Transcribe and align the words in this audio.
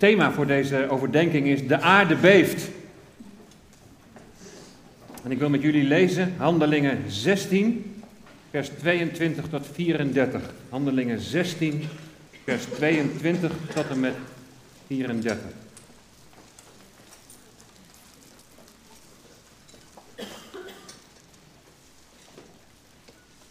thema 0.00 0.32
voor 0.32 0.46
deze 0.46 0.86
overdenking 0.88 1.46
is 1.46 1.66
De 1.66 1.80
aarde 1.80 2.16
beeft. 2.16 2.68
En 5.24 5.30
ik 5.30 5.38
wil 5.38 5.50
met 5.50 5.62
jullie 5.62 5.84
lezen 5.84 6.34
Handelingen 6.36 7.04
16, 7.08 7.94
vers 8.50 8.68
22 8.78 9.44
tot 9.48 9.66
34. 9.72 10.42
Handelingen 10.68 11.20
16, 11.20 11.84
vers 12.44 12.64
22 12.64 13.52
tot 13.74 13.88
en 13.90 14.00
met 14.00 14.14
34. 14.86 15.38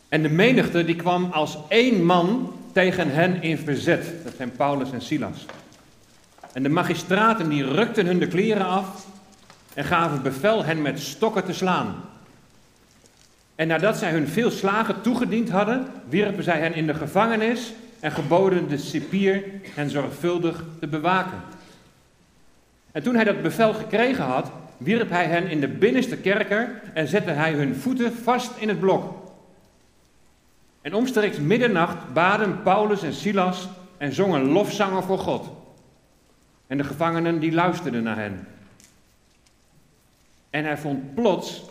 En 0.07 0.21
de 0.21 0.29
menigte 0.29 0.85
die 0.85 0.95
kwam 0.95 1.31
als 1.31 1.57
één 1.67 2.05
man 2.05 2.53
tegen 2.73 3.11
hen 3.11 3.41
in 3.41 3.57
verzet. 3.57 4.05
Dat 4.23 4.33
zijn 4.37 4.51
Paulus 4.51 4.91
en 4.91 5.01
Silas. 5.01 5.45
En 6.53 6.63
de 6.63 6.69
magistraten 6.69 7.49
die 7.49 7.65
rukten 7.65 8.05
hun 8.05 8.19
de 8.19 8.27
kleren 8.27 8.65
af 8.65 9.05
en 9.73 9.83
gaven 9.83 10.21
bevel 10.21 10.63
hen 10.63 10.81
met 10.81 10.99
stokken 10.99 11.45
te 11.45 11.53
slaan. 11.53 11.95
En 13.55 13.67
nadat 13.67 13.97
zij 13.97 14.11
hun 14.11 14.27
veel 14.27 14.51
slagen 14.51 15.01
toegediend 15.01 15.49
hadden, 15.49 15.87
wierpen 16.09 16.43
zij 16.43 16.59
hen 16.59 16.73
in 16.73 16.87
de 16.87 16.93
gevangenis 16.93 17.73
en 17.99 18.11
geboden 18.11 18.69
de 18.69 18.77
cipier 18.77 19.43
hen 19.75 19.89
zorgvuldig 19.89 20.63
te 20.79 20.87
bewaken. 20.87 21.41
En 22.91 23.03
toen 23.03 23.15
hij 23.15 23.23
dat 23.23 23.41
bevel 23.41 23.73
gekregen 23.73 24.23
had, 24.23 24.51
wierp 24.77 25.09
hij 25.09 25.25
hen 25.25 25.47
in 25.47 25.59
de 25.59 25.67
binnenste 25.67 26.17
kerker 26.17 26.81
en 26.93 27.07
zette 27.07 27.31
hij 27.31 27.53
hun 27.53 27.75
voeten 27.75 28.13
vast 28.13 28.51
in 28.57 28.67
het 28.67 28.79
blok. 28.79 29.31
En 30.81 30.93
omstreeks 30.93 31.37
middernacht 31.37 32.13
baden 32.13 32.63
Paulus 32.63 33.03
en 33.03 33.13
Silas 33.13 33.67
en 33.97 34.13
zongen 34.13 34.51
lofzangen 34.51 35.03
voor 35.03 35.19
God. 35.19 35.58
En 36.69 36.77
de 36.77 36.83
gevangenen 36.83 37.39
die 37.39 37.51
luisterden 37.51 38.03
naar 38.03 38.17
hen. 38.17 38.47
En 40.49 40.65
er 40.65 40.77
vond 40.77 41.15
plots 41.15 41.63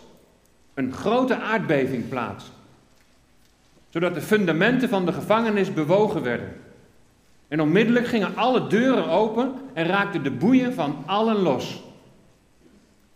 een 0.73 0.93
grote 0.93 1.35
aardbeving 1.35 2.09
plaats, 2.09 2.51
zodat 3.89 4.13
de 4.13 4.21
fundamenten 4.21 4.89
van 4.89 5.05
de 5.05 5.13
gevangenis 5.13 5.73
bewogen 5.73 6.23
werden. 6.23 6.55
En 7.47 7.61
onmiddellijk 7.61 8.07
gingen 8.07 8.35
alle 8.35 8.67
deuren 8.67 9.07
open 9.07 9.53
en 9.73 9.85
raakten 9.85 10.23
de 10.23 10.31
boeien 10.31 10.73
van 10.73 11.03
allen 11.05 11.35
los. 11.35 11.83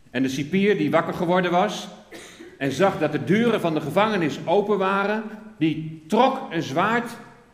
En 0.10 0.24
de 0.24 0.30
cipier 0.30 0.78
die 0.78 0.92
wakker 0.92 1.14
geworden 1.14 1.52
was 1.52 1.88
en 2.58 2.72
zag 2.72 3.00
dat 3.00 3.12
de 3.12 3.24
deuren 3.24 3.62
van 3.62 3.74
de 3.74 3.82
gevangenis 3.82 4.40
open 4.46 4.78
waren, 4.78 5.24
die 5.58 6.04
trok 6.08 6.52
een 6.52 6.64
zwaard 6.64 7.12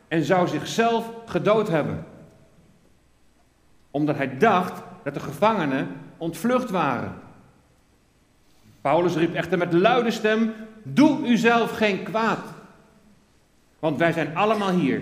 en 0.07 0.23
zou 0.23 0.47
zichzelf 0.47 1.11
gedood 1.25 1.67
hebben. 1.67 2.05
Omdat 3.91 4.15
hij 4.15 4.37
dacht 4.37 4.81
dat 5.03 5.13
de 5.13 5.19
gevangenen 5.19 5.87
ontvlucht 6.17 6.69
waren. 6.69 7.13
Paulus 8.81 9.15
riep 9.15 9.33
echter 9.33 9.57
met 9.57 9.73
luide 9.73 10.11
stem: 10.11 10.53
Doe 10.83 11.27
uzelf 11.27 11.71
geen 11.71 12.03
kwaad, 12.03 12.53
want 13.79 13.97
wij 13.97 14.11
zijn 14.11 14.35
allemaal 14.35 14.71
hier. 14.71 15.01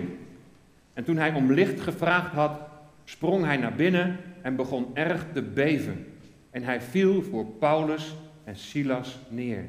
En 0.94 1.04
toen 1.04 1.16
hij 1.16 1.32
om 1.32 1.52
licht 1.52 1.80
gevraagd 1.80 2.32
had, 2.32 2.60
sprong 3.04 3.44
hij 3.44 3.56
naar 3.56 3.74
binnen 3.74 4.16
en 4.42 4.56
begon 4.56 4.86
erg 4.94 5.24
te 5.32 5.42
beven. 5.42 6.06
En 6.50 6.62
hij 6.62 6.80
viel 6.80 7.22
voor 7.22 7.44
Paulus 7.44 8.16
en 8.44 8.56
Silas 8.56 9.18
neer. 9.28 9.64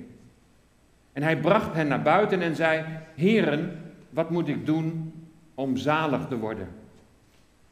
En 1.13 1.23
hij 1.23 1.39
bracht 1.39 1.73
hen 1.73 1.87
naar 1.87 2.01
buiten 2.01 2.41
en 2.41 2.55
zei: 2.55 2.85
Heren, 3.15 3.81
wat 4.09 4.29
moet 4.29 4.47
ik 4.47 4.65
doen 4.65 5.13
om 5.55 5.77
zalig 5.77 6.27
te 6.27 6.37
worden? 6.37 6.67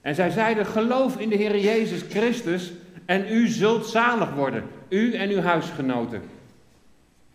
En 0.08 0.16
zij 0.16 0.30
zeiden: 0.30 0.66
Geloof 0.66 1.17
in 1.17 1.30
de 1.30 1.36
Heer 1.36 1.59
Jezus 1.59 2.02
Christus 2.09 2.72
en 3.05 3.25
u 3.31 3.47
zult 3.47 3.86
zalig 3.86 4.33
worden, 4.33 4.63
u 4.89 5.13
en 5.13 5.30
uw 5.30 5.41
huisgenoten. 5.41 6.22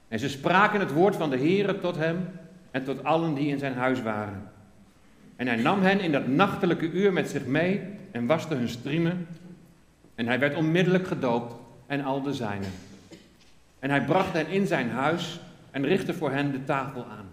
En 0.08 0.18
ze 0.18 0.28
spraken 0.28 0.80
het 0.80 0.92
woord 0.92 1.16
van 1.16 1.30
de 1.30 1.36
Heer 1.36 1.80
tot 1.80 1.96
hem 1.96 2.28
en 2.70 2.84
tot 2.84 3.04
allen 3.04 3.34
die 3.34 3.48
in 3.48 3.58
zijn 3.58 3.74
huis 3.74 4.02
waren. 4.02 4.50
En 5.36 5.46
hij 5.46 5.56
nam 5.56 5.82
hen 5.82 6.00
in 6.00 6.12
dat 6.12 6.26
nachtelijke 6.26 6.90
uur 6.90 7.12
met 7.12 7.28
zich 7.28 7.46
mee 7.46 7.80
en 8.10 8.26
waste 8.26 8.54
hun 8.54 8.68
striemen. 8.68 9.26
En 10.14 10.26
hij 10.26 10.38
werd 10.38 10.56
onmiddellijk 10.56 11.06
gedoopt 11.06 11.54
en 11.86 12.04
al 12.04 12.22
de 12.22 12.34
zijnen. 12.34 12.70
En 13.78 13.90
hij 13.90 14.04
bracht 14.04 14.32
hen 14.32 14.48
in 14.48 14.66
zijn 14.66 14.90
huis 14.90 15.40
en 15.70 15.86
richtte 15.86 16.14
voor 16.14 16.30
hen 16.30 16.52
de 16.52 16.64
tafel 16.64 17.04
aan. 17.04 17.26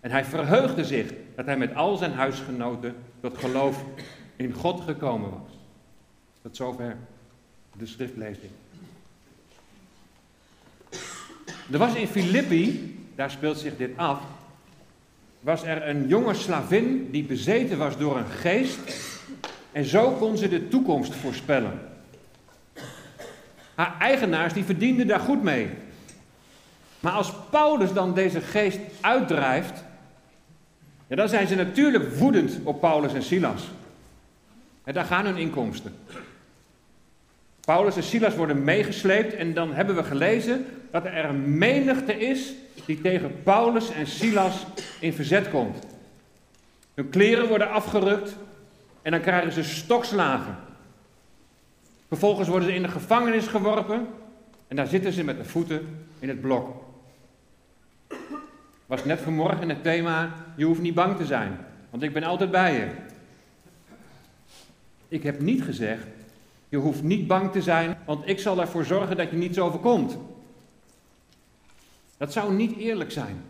En 0.00 0.10
hij 0.10 0.24
verheugde 0.24 0.84
zich 0.84 1.12
dat 1.36 1.46
hij 1.46 1.56
met 1.56 1.74
al 1.74 1.96
zijn 1.96 2.12
huisgenoten 2.12 2.94
tot 3.20 3.38
geloof 3.38 3.84
in 4.40 4.52
God 4.52 4.80
gekomen 4.80 5.30
was. 5.30 5.58
Tot 6.42 6.56
zover 6.56 6.96
de 7.72 7.86
schriftlezing. 7.86 8.52
Er 11.70 11.78
was 11.78 11.94
in 11.94 12.06
Filippi, 12.06 12.98
daar 13.14 13.30
speelt 13.30 13.58
zich 13.58 13.76
dit 13.76 13.90
af, 13.96 14.20
was 15.40 15.62
er 15.62 15.88
een 15.88 16.08
jonge 16.08 16.34
slavin 16.34 17.10
die 17.10 17.24
bezeten 17.24 17.78
was 17.78 17.98
door 17.98 18.16
een 18.16 18.26
geest 18.26 18.78
en 19.72 19.84
zo 19.84 20.10
kon 20.10 20.36
ze 20.36 20.48
de 20.48 20.68
toekomst 20.68 21.14
voorspellen. 21.14 21.80
Haar 23.74 23.96
eigenaars 23.98 24.52
die 24.52 24.64
verdienden 24.64 25.06
daar 25.06 25.20
goed 25.20 25.42
mee. 25.42 25.68
Maar 27.00 27.12
als 27.12 27.32
Paulus 27.50 27.92
dan 27.92 28.14
deze 28.14 28.40
geest 28.40 28.78
uitdrijft, 29.00 29.84
ja, 31.06 31.16
dan 31.16 31.28
zijn 31.28 31.46
ze 31.46 31.54
natuurlijk 31.54 32.14
woedend 32.14 32.58
op 32.64 32.80
Paulus 32.80 33.14
en 33.14 33.22
Silas. 33.22 33.68
En 34.84 34.94
daar 34.94 35.04
gaan 35.04 35.24
hun 35.24 35.36
inkomsten. 35.36 35.94
Paulus 37.60 37.96
en 37.96 38.02
Silas 38.02 38.34
worden 38.34 38.64
meegesleept 38.64 39.34
en 39.34 39.54
dan 39.54 39.74
hebben 39.74 39.96
we 39.96 40.04
gelezen 40.04 40.66
dat 40.90 41.04
er 41.04 41.24
een 41.24 41.58
menigte 41.58 42.18
is 42.18 42.52
die 42.86 43.00
tegen 43.00 43.42
Paulus 43.42 43.90
en 43.90 44.06
Silas 44.06 44.66
in 45.00 45.12
verzet 45.12 45.50
komt. 45.50 45.86
Hun 46.94 47.08
kleren 47.08 47.48
worden 47.48 47.70
afgerukt 47.70 48.36
en 49.02 49.10
dan 49.10 49.20
krijgen 49.20 49.52
ze 49.52 49.64
stokslagen. 49.64 50.56
Vervolgens 52.08 52.48
worden 52.48 52.68
ze 52.68 52.74
in 52.74 52.82
de 52.82 52.88
gevangenis 52.88 53.46
geworpen 53.46 54.06
en 54.68 54.76
daar 54.76 54.86
zitten 54.86 55.12
ze 55.12 55.24
met 55.24 55.36
de 55.36 55.44
voeten 55.44 56.06
in 56.18 56.28
het 56.28 56.40
blok. 56.40 56.84
Was 58.86 59.04
net 59.04 59.20
vanmorgen 59.20 59.68
het 59.68 59.82
thema, 59.82 60.32
je 60.56 60.64
hoeft 60.64 60.80
niet 60.80 60.94
bang 60.94 61.16
te 61.16 61.24
zijn, 61.24 61.58
want 61.90 62.02
ik 62.02 62.12
ben 62.12 62.24
altijd 62.24 62.50
bij 62.50 62.74
je. 62.74 62.86
Ik 65.10 65.22
heb 65.22 65.40
niet 65.40 65.62
gezegd, 65.62 66.06
je 66.68 66.76
hoeft 66.76 67.02
niet 67.02 67.26
bang 67.26 67.52
te 67.52 67.62
zijn, 67.62 67.98
want 68.06 68.28
ik 68.28 68.38
zal 68.38 68.60
ervoor 68.60 68.84
zorgen 68.84 69.16
dat 69.16 69.30
je 69.30 69.36
niets 69.36 69.58
overkomt. 69.58 70.16
Dat 72.16 72.32
zou 72.32 72.54
niet 72.54 72.76
eerlijk 72.76 73.10
zijn. 73.10 73.42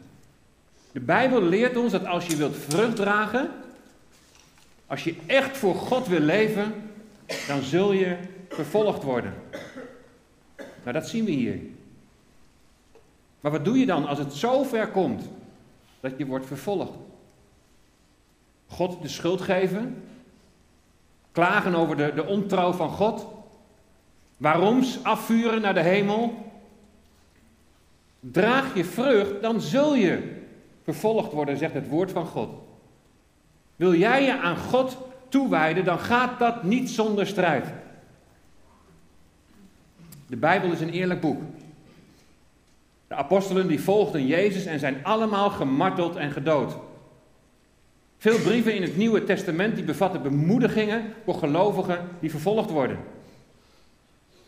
De 0.93 1.01
Bijbel 1.01 1.43
leert 1.43 1.77
ons 1.77 1.93
dat 1.93 2.07
als 2.07 2.27
je 2.27 2.37
wilt 2.37 2.57
vrucht 2.57 2.97
dragen, 2.97 3.51
als 4.87 5.05
je 5.05 5.15
echt 5.27 5.57
voor 5.59 5.75
God 5.75 6.07
wil 6.07 6.21
leven, 6.21 6.75
dan 7.47 7.63
zul 7.63 7.93
je 7.93 8.17
vervolgd 8.49 9.03
worden. 9.03 9.35
Nou, 10.57 10.93
dat 10.93 11.09
zien 11.09 11.25
we 11.25 11.31
hier. 11.31 11.59
Maar 13.41 13.53
wat 13.53 13.65
doe 13.65 13.79
je 13.79 13.87
dan 13.87 14.07
als 14.07 14.19
het 14.19 14.33
zo 14.33 14.63
ver 14.63 14.89
komt 14.89 15.23
dat 16.01 16.13
je 16.17 16.27
wordt 16.27 16.47
vervolgd? 16.47 16.93
God 18.67 19.03
de 19.03 19.09
schuld 19.09 19.41
geven? 19.41 20.03
Klagen 21.33 21.75
over 21.75 21.97
de, 21.97 22.13
de 22.15 22.27
ontrouw 22.27 22.73
van 22.73 22.91
God? 22.91 23.27
Waaroms 24.37 25.05
afvuren 25.05 25.61
naar 25.61 25.75
de 25.75 25.83
hemel? 25.83 26.53
Draag 28.21 28.75
je 28.75 28.85
vrucht, 28.85 29.43
dan 29.43 29.61
zul 29.61 29.95
je 29.95 30.43
vervolgd 30.83 31.33
worden, 31.33 31.57
zegt 31.57 31.75
het 31.75 31.89
woord 31.89 32.13
van 32.13 32.27
God. 32.27 32.51
Wil 33.77 33.95
jij 33.95 34.25
je 34.25 34.39
aan 34.39 34.57
God 34.57 34.99
toewijden, 35.29 35.85
dan 35.85 35.99
gaat 35.99 36.39
dat 36.39 36.63
niet 36.63 36.91
zonder 36.91 37.27
strijd. 37.27 37.67
De 40.27 40.37
Bijbel 40.37 40.73
is 40.73 40.81
een 40.81 40.91
eerlijk 40.91 41.21
boek. 41.21 41.43
De 43.09 43.15
apostelen 43.15 43.69
die 43.69 43.81
volgden 43.81 44.27
Jezus 44.27 44.65
en 44.65 44.79
zijn 44.79 45.05
allemaal 45.05 45.51
gemarteld 45.51 46.17
en 46.17 46.31
gedood. 46.31 46.77
Veel 48.21 48.39
brieven 48.39 48.75
in 48.75 48.83
het 48.83 48.97
Nieuwe 48.97 49.25
Testament 49.25 49.75
die 49.75 49.85
bevatten 49.85 50.23
bemoedigingen 50.23 51.15
voor 51.25 51.35
gelovigen 51.35 52.09
die 52.19 52.31
vervolgd 52.31 52.71
worden. 52.71 52.99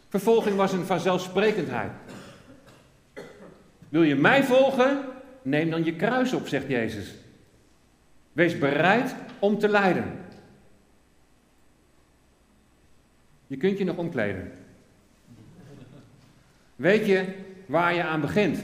Vervolging 0.09 0.57
was 0.57 0.73
een 0.73 0.85
vanzelfsprekendheid. 0.85 1.91
Wil 3.89 4.03
je 4.03 4.15
mij 4.15 4.45
volgen? 4.45 5.05
Neem 5.43 5.71
dan 5.71 5.85
je 5.85 5.97
kruis 5.97 6.33
op, 6.33 6.49
zegt 6.49 6.69
Jezus. 6.69 7.15
Wees 8.33 8.59
bereid 8.59 9.15
om 9.39 9.59
te 9.59 9.69
lijden. 9.69 10.19
Je 13.47 13.57
kunt 13.57 13.79
je 13.79 13.85
nog 13.85 13.97
omkleden. 13.97 14.53
Weet 16.77 17.07
je 17.07 17.25
waar 17.67 17.95
je 17.95 18.03
aan 18.03 18.21
begint? 18.21 18.63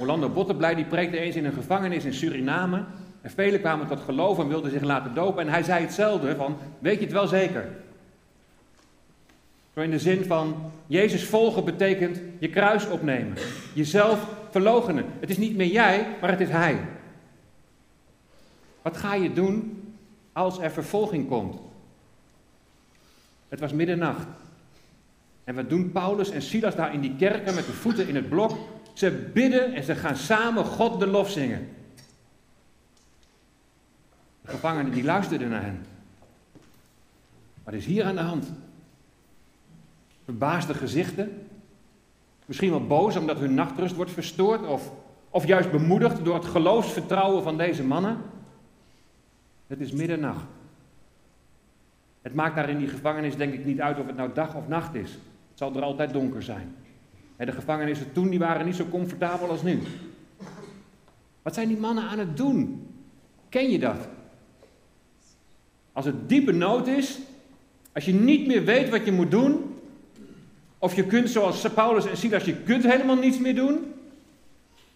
Orlando 0.00 0.28
Bottenblij 0.28 0.74
die 0.74 0.84
preekte 0.84 1.18
eens 1.18 1.36
in 1.36 1.44
een 1.44 1.52
gevangenis 1.52 2.04
in 2.04 2.14
Suriname. 2.14 2.84
En 3.20 3.30
velen 3.30 3.60
kwamen 3.60 3.86
tot 3.86 4.00
geloof 4.00 4.38
en 4.38 4.48
wilden 4.48 4.70
zich 4.70 4.82
laten 4.82 5.14
dopen. 5.14 5.46
En 5.46 5.52
hij 5.52 5.62
zei 5.62 5.82
hetzelfde 5.82 6.36
van, 6.36 6.56
weet 6.78 6.98
je 6.98 7.04
het 7.04 7.12
wel 7.12 7.26
zeker? 7.26 7.68
Zo 9.74 9.80
in 9.80 9.90
de 9.90 9.98
zin 9.98 10.24
van, 10.24 10.72
Jezus 10.86 11.24
volgen 11.24 11.64
betekent 11.64 12.20
je 12.38 12.50
kruis 12.50 12.88
opnemen. 12.88 13.34
Jezelf 13.74 14.28
verloochenen. 14.50 15.04
Het 15.20 15.30
is 15.30 15.38
niet 15.38 15.56
meer 15.56 15.66
jij, 15.66 16.06
maar 16.20 16.30
het 16.30 16.40
is 16.40 16.48
Hij. 16.48 16.78
Wat 18.82 18.96
ga 18.96 19.14
je 19.14 19.32
doen 19.32 19.82
als 20.32 20.58
er 20.58 20.70
vervolging 20.70 21.28
komt? 21.28 21.58
Het 23.48 23.60
was 23.60 23.72
middernacht. 23.72 24.26
En 25.44 25.54
wat 25.54 25.68
doen 25.68 25.92
Paulus 25.92 26.30
en 26.30 26.42
Silas 26.42 26.76
daar 26.76 26.94
in 26.94 27.00
die 27.00 27.16
kerken 27.16 27.54
met 27.54 27.66
de 27.66 27.72
voeten 27.72 28.08
in 28.08 28.14
het 28.14 28.28
blok? 28.28 28.58
Ze 28.94 29.30
bidden 29.32 29.74
en 29.74 29.84
ze 29.84 29.94
gaan 29.94 30.16
samen 30.16 30.64
God 30.64 31.00
de 31.00 31.06
lof 31.06 31.30
zingen. 31.30 31.68
De 34.40 34.50
gevangenen 34.50 34.92
die 34.92 35.04
luisterden 35.04 35.48
naar 35.48 35.62
hen. 35.62 35.84
Wat 37.64 37.74
is 37.74 37.86
hier 37.86 38.04
aan 38.04 38.14
de 38.14 38.20
hand? 38.20 38.52
Verbaasde 40.24 40.74
gezichten. 40.74 41.46
Misschien 42.46 42.70
wel 42.70 42.86
boos 42.86 43.16
omdat 43.16 43.38
hun 43.38 43.54
nachtrust 43.54 43.94
wordt 43.94 44.10
verstoord. 44.10 44.66
Of, 44.66 44.92
of 45.30 45.46
juist 45.46 45.70
bemoedigd 45.70 46.24
door 46.24 46.34
het 46.34 46.44
geloofsvertrouwen 46.44 47.42
van 47.42 47.56
deze 47.56 47.84
mannen. 47.84 48.18
Het 49.66 49.80
is 49.80 49.92
middernacht. 49.92 50.44
Het 52.22 52.34
maakt 52.34 52.54
daar 52.54 52.68
in 52.68 52.78
die 52.78 52.88
gevangenis 52.88 53.36
denk 53.36 53.52
ik 53.52 53.64
niet 53.64 53.80
uit 53.80 53.98
of 53.98 54.06
het 54.06 54.16
nou 54.16 54.30
dag 54.34 54.54
of 54.54 54.68
nacht 54.68 54.94
is. 54.94 55.10
Het 55.10 55.58
zal 55.58 55.76
er 55.76 55.82
altijd 55.82 56.12
donker 56.12 56.42
zijn. 56.42 56.74
De 57.36 57.52
gevangenissen 57.52 58.12
toen 58.12 58.28
die 58.28 58.38
waren 58.38 58.66
niet 58.66 58.74
zo 58.74 58.88
comfortabel 58.88 59.48
als 59.48 59.62
nu. 59.62 59.78
Wat 61.42 61.54
zijn 61.54 61.68
die 61.68 61.76
mannen 61.76 62.04
aan 62.04 62.18
het 62.18 62.36
doen? 62.36 62.86
Ken 63.48 63.70
je 63.70 63.78
dat? 63.78 64.08
Als 65.92 66.04
het 66.04 66.28
diepe 66.28 66.52
nood 66.52 66.86
is, 66.86 67.18
als 67.92 68.04
je 68.04 68.14
niet 68.14 68.46
meer 68.46 68.64
weet 68.64 68.88
wat 68.88 69.04
je 69.04 69.12
moet 69.12 69.30
doen, 69.30 69.74
of 70.78 70.94
je 70.94 71.06
kunt 71.06 71.30
zoals 71.30 71.72
Paulus 71.74 72.06
en 72.06 72.16
Silas, 72.16 72.44
je 72.44 72.56
kunt 72.56 72.84
helemaal 72.84 73.16
niets 73.16 73.38
meer 73.38 73.54
doen, 73.54 73.78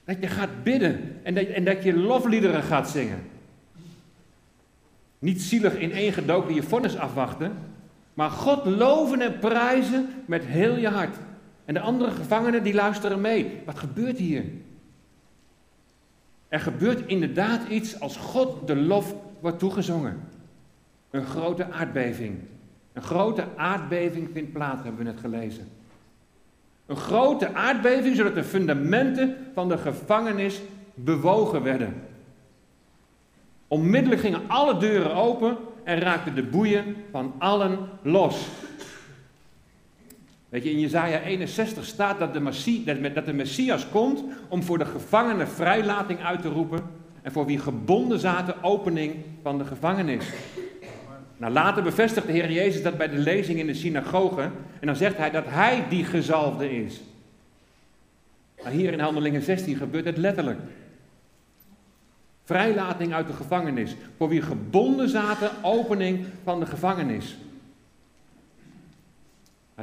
dat 0.04 0.16
je 0.20 0.26
gaat 0.26 0.62
bidden 0.62 1.20
en 1.22 1.34
dat, 1.34 1.46
en 1.46 1.64
dat 1.64 1.82
je 1.82 1.96
lofliederen 1.96 2.62
gaat 2.62 2.90
zingen. 2.90 3.22
Niet 5.18 5.42
zielig 5.42 5.78
in 5.78 5.92
één 5.92 6.12
gedoken 6.12 6.54
je 6.54 6.62
vonnis 6.62 6.96
afwachten, 6.96 7.52
maar 8.14 8.30
God 8.30 8.64
loven 8.64 9.20
en 9.20 9.38
prijzen 9.38 10.08
met 10.26 10.44
heel 10.44 10.76
je 10.76 10.88
hart. 10.88 11.16
En 11.68 11.74
de 11.74 11.80
andere 11.80 12.10
gevangenen 12.10 12.62
die 12.62 12.74
luisteren 12.74 13.20
mee. 13.20 13.60
Wat 13.64 13.78
gebeurt 13.78 14.18
hier? 14.18 14.44
Er 16.48 16.60
gebeurt 16.60 17.06
inderdaad 17.06 17.68
iets 17.68 18.00
als 18.00 18.16
God 18.16 18.66
de 18.66 18.76
lof 18.76 19.14
wordt 19.40 19.58
toegezongen. 19.58 20.20
Een 21.10 21.24
grote 21.24 21.70
aardbeving. 21.70 22.38
Een 22.92 23.02
grote 23.02 23.44
aardbeving 23.56 24.28
vindt 24.32 24.52
plaats, 24.52 24.82
hebben 24.82 25.04
we 25.04 25.10
net 25.10 25.20
gelezen. 25.20 25.68
Een 26.86 26.96
grote 26.96 27.54
aardbeving, 27.54 28.16
zodat 28.16 28.34
de 28.34 28.44
fundamenten 28.44 29.36
van 29.54 29.68
de 29.68 29.78
gevangenis 29.78 30.60
bewogen 30.94 31.62
werden. 31.62 32.02
Onmiddellijk 33.66 34.20
gingen 34.20 34.48
alle 34.48 34.78
deuren 34.78 35.14
open 35.14 35.56
en 35.84 35.98
raakten 35.98 36.34
de 36.34 36.42
boeien 36.42 36.96
van 37.10 37.34
allen 37.38 37.78
los. 38.02 38.48
Weet 40.48 40.64
je, 40.64 40.70
in 40.70 40.80
Jezaja 40.80 41.20
61 41.20 41.84
staat 41.84 42.18
dat 42.18 42.32
de, 42.32 42.40
Messias, 42.40 42.98
dat 43.14 43.26
de 43.26 43.32
Messias 43.32 43.88
komt 43.88 44.24
om 44.48 44.62
voor 44.62 44.78
de 44.78 44.84
gevangenen 44.84 45.48
vrijlating 45.48 46.20
uit 46.20 46.42
te 46.42 46.48
roepen 46.48 46.80
en 47.22 47.32
voor 47.32 47.46
wie 47.46 47.58
gebonden 47.58 48.18
zaten 48.18 48.62
opening 48.62 49.14
van 49.42 49.58
de 49.58 49.64
gevangenis. 49.64 50.24
Nou, 51.36 51.52
later 51.52 51.82
bevestigt 51.82 52.26
de 52.26 52.32
Heer 52.32 52.52
Jezus 52.52 52.82
dat 52.82 52.96
bij 52.96 53.08
de 53.08 53.18
lezing 53.18 53.58
in 53.58 53.66
de 53.66 53.74
synagoge 53.74 54.50
en 54.80 54.86
dan 54.86 54.96
zegt 54.96 55.16
hij 55.16 55.30
dat 55.30 55.44
hij 55.46 55.84
die 55.88 56.04
gezalfde 56.04 56.70
is. 56.84 57.00
Maar 58.62 58.72
hier 58.72 58.92
in 58.92 59.00
Handelingen 59.00 59.42
16 59.42 59.76
gebeurt 59.76 60.04
het 60.04 60.16
letterlijk. 60.16 60.58
Vrijlating 62.44 63.14
uit 63.14 63.26
de 63.26 63.32
gevangenis. 63.32 63.96
Voor 64.16 64.28
wie 64.28 64.42
gebonden 64.42 65.08
zaten, 65.08 65.50
opening 65.62 66.26
van 66.44 66.60
de 66.60 66.66
gevangenis. 66.66 67.36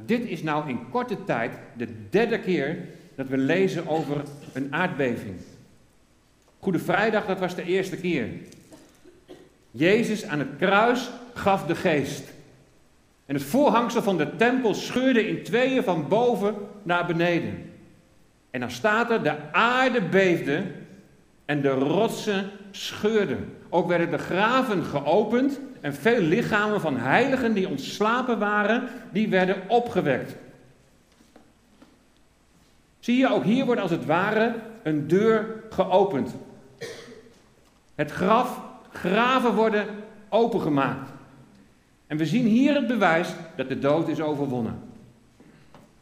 Dit 0.04 0.26
is 0.26 0.44
nou 0.44 0.70
in 0.70 0.90
korte 0.90 1.24
tijd 1.24 1.52
de 1.78 1.88
derde 2.10 2.40
keer 2.40 2.78
dat 3.16 3.28
we 3.28 3.38
lezen 3.38 3.88
over 3.88 4.24
een 4.54 4.74
aardbeving. 4.74 5.36
Goede 6.60 6.80
Vrijdag, 6.80 7.26
dat 7.26 7.40
was 7.40 7.56
de 7.56 7.64
eerste 7.64 7.98
keer. 7.98 8.28
Jezus 9.72 10.26
aan 10.26 10.40
het 10.40 10.56
kruis 10.58 11.10
gaf 11.34 11.66
de 11.66 11.76
geest. 11.76 12.34
En 13.26 13.36
het 13.36 13.44
voorhangsel 13.44 14.02
van 14.02 14.18
de 14.18 14.36
tempel 14.36 14.74
scheurde 14.74 15.28
in 15.28 15.44
tweeën 15.44 15.84
van 15.84 16.08
boven 16.08 16.56
naar 16.84 17.06
beneden. 17.06 17.72
En 18.52 18.60
dan 18.60 18.72
staat 18.72 19.12
er, 19.12 19.24
de 19.24 19.52
aarde 19.52 20.02
beefde 20.02 20.64
en 21.46 21.62
de 21.62 21.70
rotsen 21.70 22.50
scheurden. 22.76 23.54
Ook 23.70 23.88
werden 23.88 24.12
de 24.12 24.18
graven 24.18 24.84
geopend 24.84 25.60
en 25.82 25.94
veel 25.94 26.20
lichamen 26.22 26.82
van 26.82 26.98
heiligen 26.98 27.54
die 27.54 27.70
ontslapen 27.70 28.40
waren, 28.40 28.88
die 29.12 29.30
werden 29.30 29.56
opgewekt. 29.68 30.36
Zie 33.00 33.18
je, 33.18 33.34
ook 33.34 33.44
hier 33.44 33.66
wordt 33.66 33.82
als 33.82 33.92
het 33.92 34.06
ware 34.06 34.56
een 34.84 35.08
deur 35.08 35.64
geopend. 35.70 36.36
Het 37.96 38.12
graf, 38.12 38.62
graven 38.92 39.54
worden 39.54 39.86
opengemaakt. 40.30 41.10
En 42.08 42.18
we 42.18 42.26
zien 42.26 42.46
hier 42.46 42.76
het 42.76 42.88
bewijs 42.88 43.30
dat 43.56 43.70
de 43.70 43.80
dood 43.80 44.08
is 44.08 44.22
overwonnen. 44.22 44.80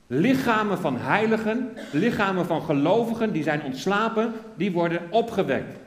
Lichamen 0.08 0.78
van 0.78 0.98
heiligen, 0.98 1.70
lichamen 1.92 2.46
van 2.46 2.62
gelovigen 2.62 3.32
die 3.32 3.44
zijn 3.44 3.64
ontslapen, 3.64 4.34
die 4.56 4.72
worden 4.72 5.02
opgewekt. 5.10 5.83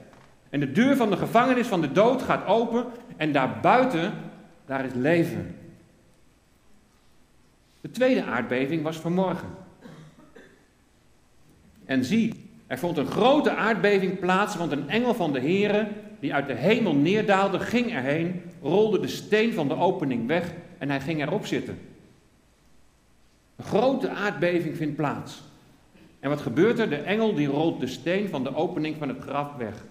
En 0.50 0.60
de 0.60 0.72
deur 0.72 0.96
van 0.96 1.10
de 1.10 1.16
gevangenis 1.16 1.66
van 1.66 1.80
de 1.80 1.92
dood 1.92 2.22
gaat 2.22 2.46
open 2.46 2.84
en 3.16 3.32
daarbuiten, 3.32 4.12
daar 4.66 4.84
is 4.84 4.94
leven. 4.94 5.56
De 7.80 7.90
tweede 7.90 8.24
aardbeving 8.24 8.82
was 8.82 8.96
vanmorgen. 8.96 9.48
En 11.84 12.04
zie, 12.04 12.50
er 12.66 12.78
vond 12.78 12.96
een 12.96 13.06
grote 13.06 13.50
aardbeving 13.50 14.18
plaats, 14.18 14.56
want 14.56 14.72
een 14.72 14.88
engel 14.88 15.14
van 15.14 15.32
de 15.32 15.40
Heere, 15.40 15.88
die 16.20 16.34
uit 16.34 16.46
de 16.46 16.54
hemel 16.54 16.94
neerdaalde, 16.94 17.58
ging 17.58 17.92
erheen, 17.92 18.42
rolde 18.62 19.00
de 19.00 19.08
steen 19.08 19.52
van 19.52 19.68
de 19.68 19.76
opening 19.76 20.26
weg 20.26 20.52
en 20.78 20.88
hij 20.88 21.00
ging 21.00 21.22
erop 21.22 21.46
zitten. 21.46 21.78
Een 23.56 23.64
grote 23.64 24.08
aardbeving 24.08 24.76
vindt 24.76 24.96
plaats. 24.96 25.42
En 26.20 26.28
wat 26.28 26.40
gebeurt 26.40 26.78
er? 26.78 26.88
De 26.88 26.96
engel 26.96 27.34
die 27.34 27.46
rolt 27.46 27.80
de 27.80 27.86
steen 27.86 28.28
van 28.28 28.42
de 28.42 28.54
opening 28.54 28.96
van 28.98 29.08
het 29.08 29.20
graf 29.20 29.56
weg. 29.56 29.84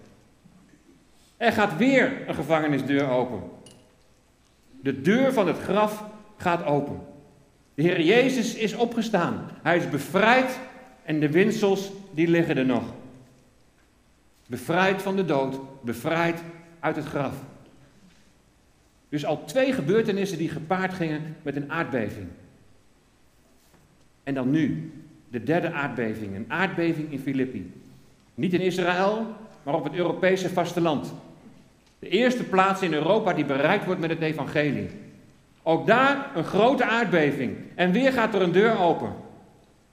Er 1.38 1.51
gaat 1.51 1.77
weer 1.77 2.27
een 2.27 2.36
gevangenisdeur 2.36 3.10
open. 3.10 3.42
De 4.82 5.01
deur 5.01 5.34
van 5.34 5.48
het 5.48 5.58
graf 5.58 6.04
gaat 6.38 6.65
open. 6.65 7.01
De 7.74 7.82
Heer 7.82 8.01
Jezus 8.01 8.56
is 8.56 8.74
opgestaan. 8.74 9.50
Hij 9.63 9.77
is 9.77 9.89
bevrijd 9.89 10.60
en 11.04 11.20
de 11.20 11.32
winsels 11.32 11.92
die 12.12 12.27
liggen 12.27 12.58
er 12.58 12.65
nog. 12.65 12.84
Bevrijd 14.48 15.01
van 15.01 15.15
de 15.15 15.25
dood, 15.25 15.60
bevrijd 15.82 16.44
uit 16.80 16.96
het 16.96 17.06
graf. 17.06 17.36
Dus 19.10 19.25
al 19.25 19.46
twee 19.46 19.74
gebeurtenissen 19.74 20.38
die 20.38 20.50
gepaard 20.50 20.94
gingen 20.94 21.36
met 21.42 21.56
een 21.56 21.72
aardbeving. 21.72 22.27
En 24.24 24.34
dan 24.34 24.51
nu, 24.51 24.92
de 25.30 25.44
derde 25.44 25.72
aardbeving, 25.72 26.36
een 26.36 26.46
aardbeving 26.48 27.12
in 27.12 27.20
Filippi. 27.20 27.74
Niet 28.36 28.54
in 28.54 28.62
Israël, 28.62 29.27
maar 29.63 29.74
op 29.75 29.84
het 29.84 29.94
Europese 29.94 30.50
vasteland. 30.50 31.13
De 32.06 32.12
eerste 32.12 32.44
plaats 32.44 32.82
in 32.82 32.94
Europa 32.94 33.34
die 33.34 33.46
bereikt 33.46 33.86
wordt 33.86 34.02
met 34.02 34.10
het 34.10 34.22
evangelie. 34.22 34.90
Ook 35.64 35.88
daar 35.88 36.32
een 36.36 36.44
grote 36.44 36.86
aardbeving. 36.86 37.58
En 37.76 37.92
weer 37.92 38.12
gaat 38.12 38.34
er 38.34 38.42
een 38.42 38.52
deur 38.52 38.80
open. 38.80 39.14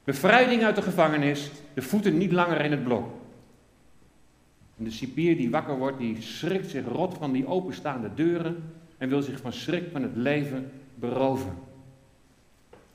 Bevrijding 0.04 0.64
uit 0.64 0.76
de 0.76 0.82
gevangenis, 0.82 1.50
de 1.74 1.82
voeten 1.82 2.18
niet 2.18 2.32
langer 2.32 2.60
in 2.60 2.70
het 2.70 2.84
blok. 2.84 3.08
De 4.76 4.90
cipier 4.90 5.36
die 5.36 5.50
wakker 5.50 5.78
wordt, 5.78 5.98
die 5.98 6.22
schrikt 6.22 6.70
zich 6.70 6.86
rot 6.86 7.14
van 7.18 7.32
die 7.32 7.46
openstaande 7.46 8.10
deuren 8.14 8.72
en 8.98 9.08
wil 9.08 9.22
zich 9.22 9.40
van 9.40 9.52
schrik 9.52 9.84
van 9.92 10.02
het 10.02 10.16
leven 10.16 10.70
beroven. 10.94 11.58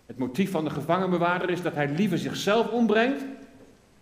Het 0.05 0.17
motief 0.17 0.51
van 0.51 0.63
de 0.63 0.69
gevangenbewaarder 0.69 1.49
is 1.49 1.61
dat 1.61 1.73
hij 1.73 1.89
liever 1.89 2.17
zichzelf 2.17 2.71
ombrengt 2.71 3.25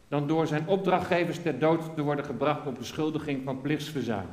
dan 0.07 0.27
door 0.27 0.47
zijn 0.47 0.67
opdrachtgevers 0.67 1.39
ter 1.39 1.59
dood 1.59 1.95
te 1.95 2.01
worden 2.01 2.25
gebracht 2.25 2.67
op 2.67 2.77
beschuldiging 2.77 3.41
van 3.43 3.61
plichtsverzuim. 3.61 4.27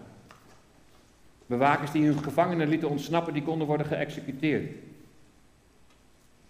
Bewakers 1.53 1.91
die 1.91 2.07
hun 2.07 2.23
gevangenen 2.23 2.69
lieten 2.69 2.89
ontsnappen, 2.89 3.33
die 3.33 3.43
konden 3.43 3.67
worden 3.67 3.87
geëxecuteerd. 3.87 4.71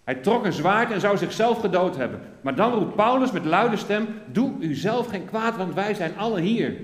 Hij 0.04 0.14
trok 0.14 0.44
een 0.44 0.52
zwaard 0.52 0.90
en 0.90 1.00
zou 1.00 1.16
zichzelf 1.16 1.61
gedood 1.61 1.97
hebben. 1.97 2.21
Maar 2.40 2.54
dan 2.54 2.73
roept 2.73 2.94
Paulus 2.94 3.32
met 3.32 3.44
luide 3.44 3.76
stem: 3.76 4.09
Doe 4.26 4.52
u 4.61 4.75
zelf 4.75 5.06
geen 5.06 5.25
kwaad, 5.25 5.56
want 5.56 5.75
wij 5.75 5.94
zijn 5.94 6.16
alle 6.16 6.40
hier. 6.40 6.75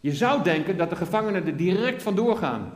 Je 0.00 0.12
zou 0.12 0.42
denken 0.42 0.76
dat 0.76 0.90
de 0.90 0.96
gevangenen 0.96 1.46
er 1.46 1.56
direct 1.56 2.02
vandoor 2.02 2.36
gaan. 2.36 2.72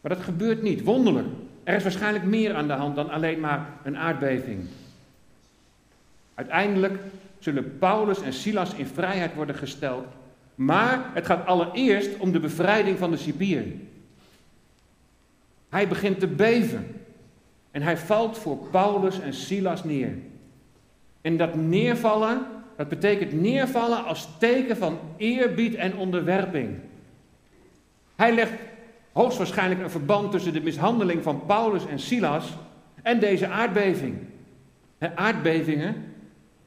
Maar 0.00 0.14
dat 0.14 0.24
gebeurt 0.24 0.62
niet, 0.62 0.84
wonderlijk. 0.84 1.28
Er 1.64 1.74
is 1.74 1.82
waarschijnlijk 1.82 2.24
meer 2.24 2.54
aan 2.54 2.66
de 2.66 2.72
hand 2.72 2.96
dan 2.96 3.10
alleen 3.10 3.40
maar 3.40 3.66
een 3.82 3.96
aardbeving. 3.96 4.66
Uiteindelijk 6.34 7.00
zullen 7.38 7.78
Paulus 7.78 8.22
en 8.22 8.32
Silas 8.32 8.74
in 8.74 8.86
vrijheid 8.86 9.34
worden 9.34 9.54
gesteld. 9.54 10.06
Maar 10.54 11.10
het 11.14 11.26
gaat 11.26 11.46
allereerst 11.46 12.16
om 12.18 12.32
de 12.32 12.40
bevrijding 12.40 12.98
van 12.98 13.10
de 13.10 13.16
cipier. 13.16 13.64
Hij 15.68 15.88
begint 15.88 16.20
te 16.20 16.26
beven. 16.26 16.86
En 17.70 17.82
hij 17.82 17.96
valt 17.96 18.38
voor 18.38 18.56
Paulus 18.56 19.20
en 19.20 19.34
Silas 19.34 19.84
neer. 19.84 20.14
En 21.20 21.36
dat 21.36 21.54
neervallen, 21.54 22.46
dat 22.76 22.88
betekent 22.88 23.32
neervallen 23.32 24.04
als 24.04 24.28
teken 24.38 24.76
van 24.76 24.98
eerbied 25.16 25.74
en 25.74 25.96
onderwerping. 25.96 26.78
Hij 28.16 28.34
legt 28.34 28.52
hoogstwaarschijnlijk 29.12 29.80
een 29.80 29.90
verband 29.90 30.30
tussen 30.30 30.52
de 30.52 30.60
mishandeling 30.60 31.22
van 31.22 31.46
Paulus 31.46 31.86
en 31.86 31.98
Silas 31.98 32.56
en 33.02 33.20
deze 33.20 33.48
aardbeving. 33.48 34.16
aardbevingen, 35.14 35.94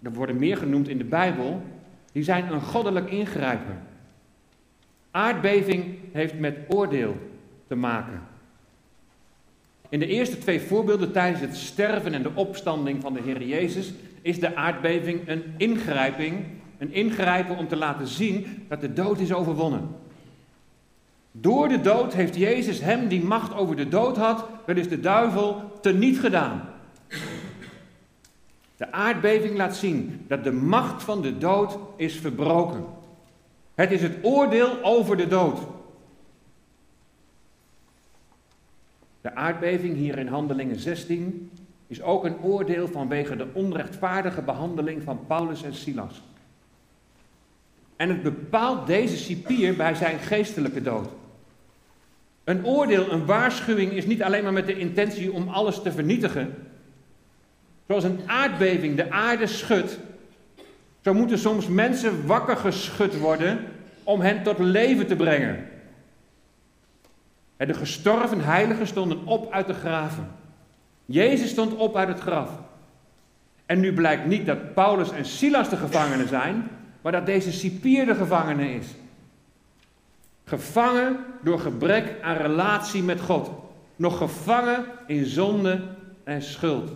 er 0.01 0.13
worden 0.13 0.37
meer 0.37 0.57
genoemd 0.57 0.87
in 0.87 0.97
de 0.97 1.03
Bijbel, 1.03 1.61
die 2.13 2.23
zijn 2.23 2.51
een 2.51 2.61
goddelijk 2.61 3.09
ingrijpen. 3.09 3.81
Aardbeving 5.11 5.95
heeft 6.11 6.39
met 6.39 6.57
oordeel 6.67 7.17
te 7.67 7.75
maken. 7.75 8.21
In 9.89 9.99
de 9.99 10.07
eerste 10.07 10.37
twee 10.37 10.61
voorbeelden 10.61 11.11
tijdens 11.11 11.41
het 11.41 11.55
sterven 11.55 12.13
en 12.13 12.23
de 12.23 12.31
opstanding 12.33 13.01
van 13.01 13.13
de 13.13 13.21
Heer 13.21 13.43
Jezus 13.43 13.93
is 14.21 14.39
de 14.39 14.55
aardbeving 14.55 15.27
een 15.27 15.43
ingrijping, 15.57 16.45
een 16.77 16.93
ingrijpen 16.93 17.57
om 17.57 17.67
te 17.67 17.75
laten 17.75 18.07
zien 18.07 18.65
dat 18.67 18.81
de 18.81 18.93
dood 18.93 19.19
is 19.19 19.33
overwonnen. 19.33 19.89
Door 21.31 21.67
de 21.67 21.81
dood 21.81 22.13
heeft 22.13 22.35
Jezus 22.35 22.79
hem 22.79 23.07
die 23.07 23.23
macht 23.23 23.55
over 23.55 23.75
de 23.75 23.87
dood 23.87 24.17
had, 24.17 24.45
dat 24.65 24.77
is 24.77 24.89
de 24.89 24.99
duivel, 24.99 25.79
teniet 25.81 26.19
gedaan. 26.19 26.72
De 28.83 28.91
aardbeving 28.91 29.57
laat 29.57 29.75
zien 29.75 30.25
dat 30.27 30.43
de 30.43 30.51
macht 30.51 31.03
van 31.03 31.21
de 31.21 31.37
dood 31.37 31.77
is 31.95 32.15
verbroken. 32.15 32.85
Het 33.75 33.91
is 33.91 34.01
het 34.01 34.17
oordeel 34.21 34.83
over 34.83 35.17
de 35.17 35.27
dood. 35.27 35.59
De 39.21 39.35
aardbeving 39.35 39.95
hier 39.95 40.17
in 40.17 40.27
Handelingen 40.27 40.79
16 40.79 41.51
is 41.87 42.01
ook 42.01 42.25
een 42.25 42.41
oordeel 42.41 42.87
vanwege 42.87 43.35
de 43.35 43.47
onrechtvaardige 43.53 44.41
behandeling 44.41 45.03
van 45.03 45.25
Paulus 45.27 45.63
en 45.63 45.73
Silas. 45.73 46.21
En 47.95 48.09
het 48.09 48.23
bepaalt 48.23 48.87
deze 48.87 49.17
cipier 49.17 49.75
bij 49.75 49.95
zijn 49.95 50.19
geestelijke 50.19 50.81
dood. 50.81 51.09
Een 52.43 52.65
oordeel, 52.65 53.11
een 53.11 53.25
waarschuwing 53.25 53.91
is 53.91 54.05
niet 54.05 54.23
alleen 54.23 54.43
maar 54.43 54.53
met 54.53 54.67
de 54.67 54.77
intentie 54.77 55.33
om 55.33 55.47
alles 55.47 55.81
te 55.81 55.91
vernietigen. 55.91 56.72
Zoals 57.87 58.03
een 58.03 58.19
aardbeving 58.25 58.95
de 58.95 59.11
aarde 59.11 59.47
schudt, 59.47 59.99
zo 61.01 61.13
moeten 61.13 61.37
soms 61.37 61.67
mensen 61.67 62.25
wakker 62.25 62.57
geschud 62.57 63.19
worden 63.19 63.59
om 64.03 64.21
hen 64.21 64.43
tot 64.43 64.59
leven 64.59 65.07
te 65.07 65.15
brengen. 65.15 65.67
De 67.57 67.73
gestorven 67.73 68.41
heiligen 68.41 68.87
stonden 68.87 69.25
op 69.25 69.51
uit 69.51 69.67
de 69.67 69.73
graven. 69.73 70.27
Jezus 71.05 71.49
stond 71.49 71.75
op 71.75 71.95
uit 71.95 72.07
het 72.07 72.19
graf. 72.19 72.49
En 73.65 73.79
nu 73.79 73.93
blijkt 73.93 74.25
niet 74.25 74.45
dat 74.45 74.73
Paulus 74.73 75.11
en 75.11 75.25
Silas 75.25 75.69
de 75.69 75.77
gevangenen 75.77 76.27
zijn, 76.27 76.69
maar 77.01 77.11
dat 77.11 77.25
deze 77.25 77.51
cipier 77.51 78.05
de 78.05 78.15
gevangene 78.15 78.73
is. 78.73 78.87
Gevangen 80.45 81.17
door 81.41 81.59
gebrek 81.59 82.15
aan 82.21 82.37
relatie 82.37 83.03
met 83.03 83.21
God. 83.21 83.49
Nog 83.95 84.17
gevangen 84.17 84.85
in 85.07 85.25
zonde 85.25 85.81
en 86.23 86.41
schuld. 86.41 86.91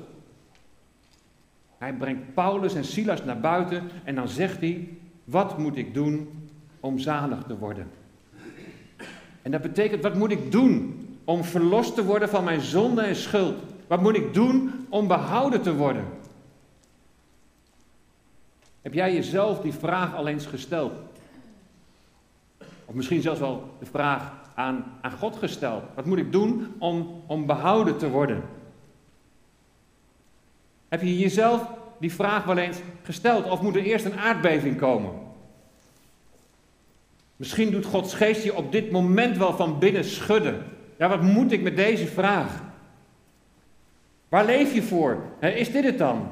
Hij 1.77 1.93
brengt 1.93 2.33
Paulus 2.33 2.73
en 2.73 2.83
Silas 2.83 3.23
naar 3.23 3.39
buiten 3.39 3.89
en 4.03 4.15
dan 4.15 4.27
zegt 4.27 4.59
hij: 4.59 4.87
Wat 5.23 5.57
moet 5.57 5.77
ik 5.77 5.93
doen 5.93 6.29
om 6.79 6.99
zalig 6.99 7.43
te 7.43 7.57
worden? 7.57 7.87
En 9.41 9.51
dat 9.51 9.61
betekent: 9.61 10.03
Wat 10.03 10.15
moet 10.15 10.31
ik 10.31 10.51
doen 10.51 11.05
om 11.23 11.43
verlost 11.43 11.95
te 11.95 12.05
worden 12.05 12.29
van 12.29 12.43
mijn 12.43 12.61
zonde 12.61 13.01
en 13.01 13.15
schuld? 13.15 13.55
Wat 13.87 14.01
moet 14.01 14.15
ik 14.15 14.33
doen 14.33 14.85
om 14.89 15.07
behouden 15.07 15.61
te 15.61 15.75
worden? 15.75 16.05
Heb 18.81 18.93
jij 18.93 19.13
jezelf 19.13 19.61
die 19.61 19.73
vraag 19.73 20.15
al 20.15 20.27
eens 20.27 20.45
gesteld? 20.45 20.93
Of 22.85 22.93
misschien 22.93 23.21
zelfs 23.21 23.39
wel 23.39 23.75
de 23.79 23.85
vraag 23.85 24.31
aan, 24.55 24.85
aan 25.01 25.11
God 25.11 25.35
gesteld. 25.35 25.83
Wat 25.95 26.05
moet 26.05 26.17
ik 26.17 26.31
doen 26.31 26.75
om, 26.77 27.21
om 27.25 27.45
behouden 27.45 27.97
te 27.97 28.09
worden? 28.09 28.43
Heb 30.87 31.01
je 31.01 31.17
jezelf 31.17 31.61
die 31.99 32.13
vraag 32.13 32.43
wel 32.43 32.57
eens 32.57 32.77
gesteld? 33.03 33.49
Of 33.49 33.61
moet 33.61 33.75
er 33.75 33.83
eerst 33.83 34.05
een 34.05 34.19
aardbeving 34.19 34.77
komen? 34.77 35.11
Misschien 37.35 37.71
doet 37.71 37.85
Gods 37.85 38.13
geest 38.13 38.43
je 38.43 38.55
op 38.55 38.71
dit 38.71 38.91
moment 38.91 39.37
wel 39.37 39.53
van 39.53 39.79
binnen 39.79 40.03
schudden. 40.03 40.63
Ja, 40.97 41.09
wat 41.09 41.21
moet 41.21 41.51
ik 41.51 41.61
met 41.61 41.75
deze 41.75 42.07
vraag? 42.07 42.63
Waar 44.29 44.45
leef 44.45 44.73
je 44.73 44.83
voor? 44.83 45.23
Is 45.39 45.71
dit 45.71 45.83
het 45.83 45.97
dan? 45.97 46.29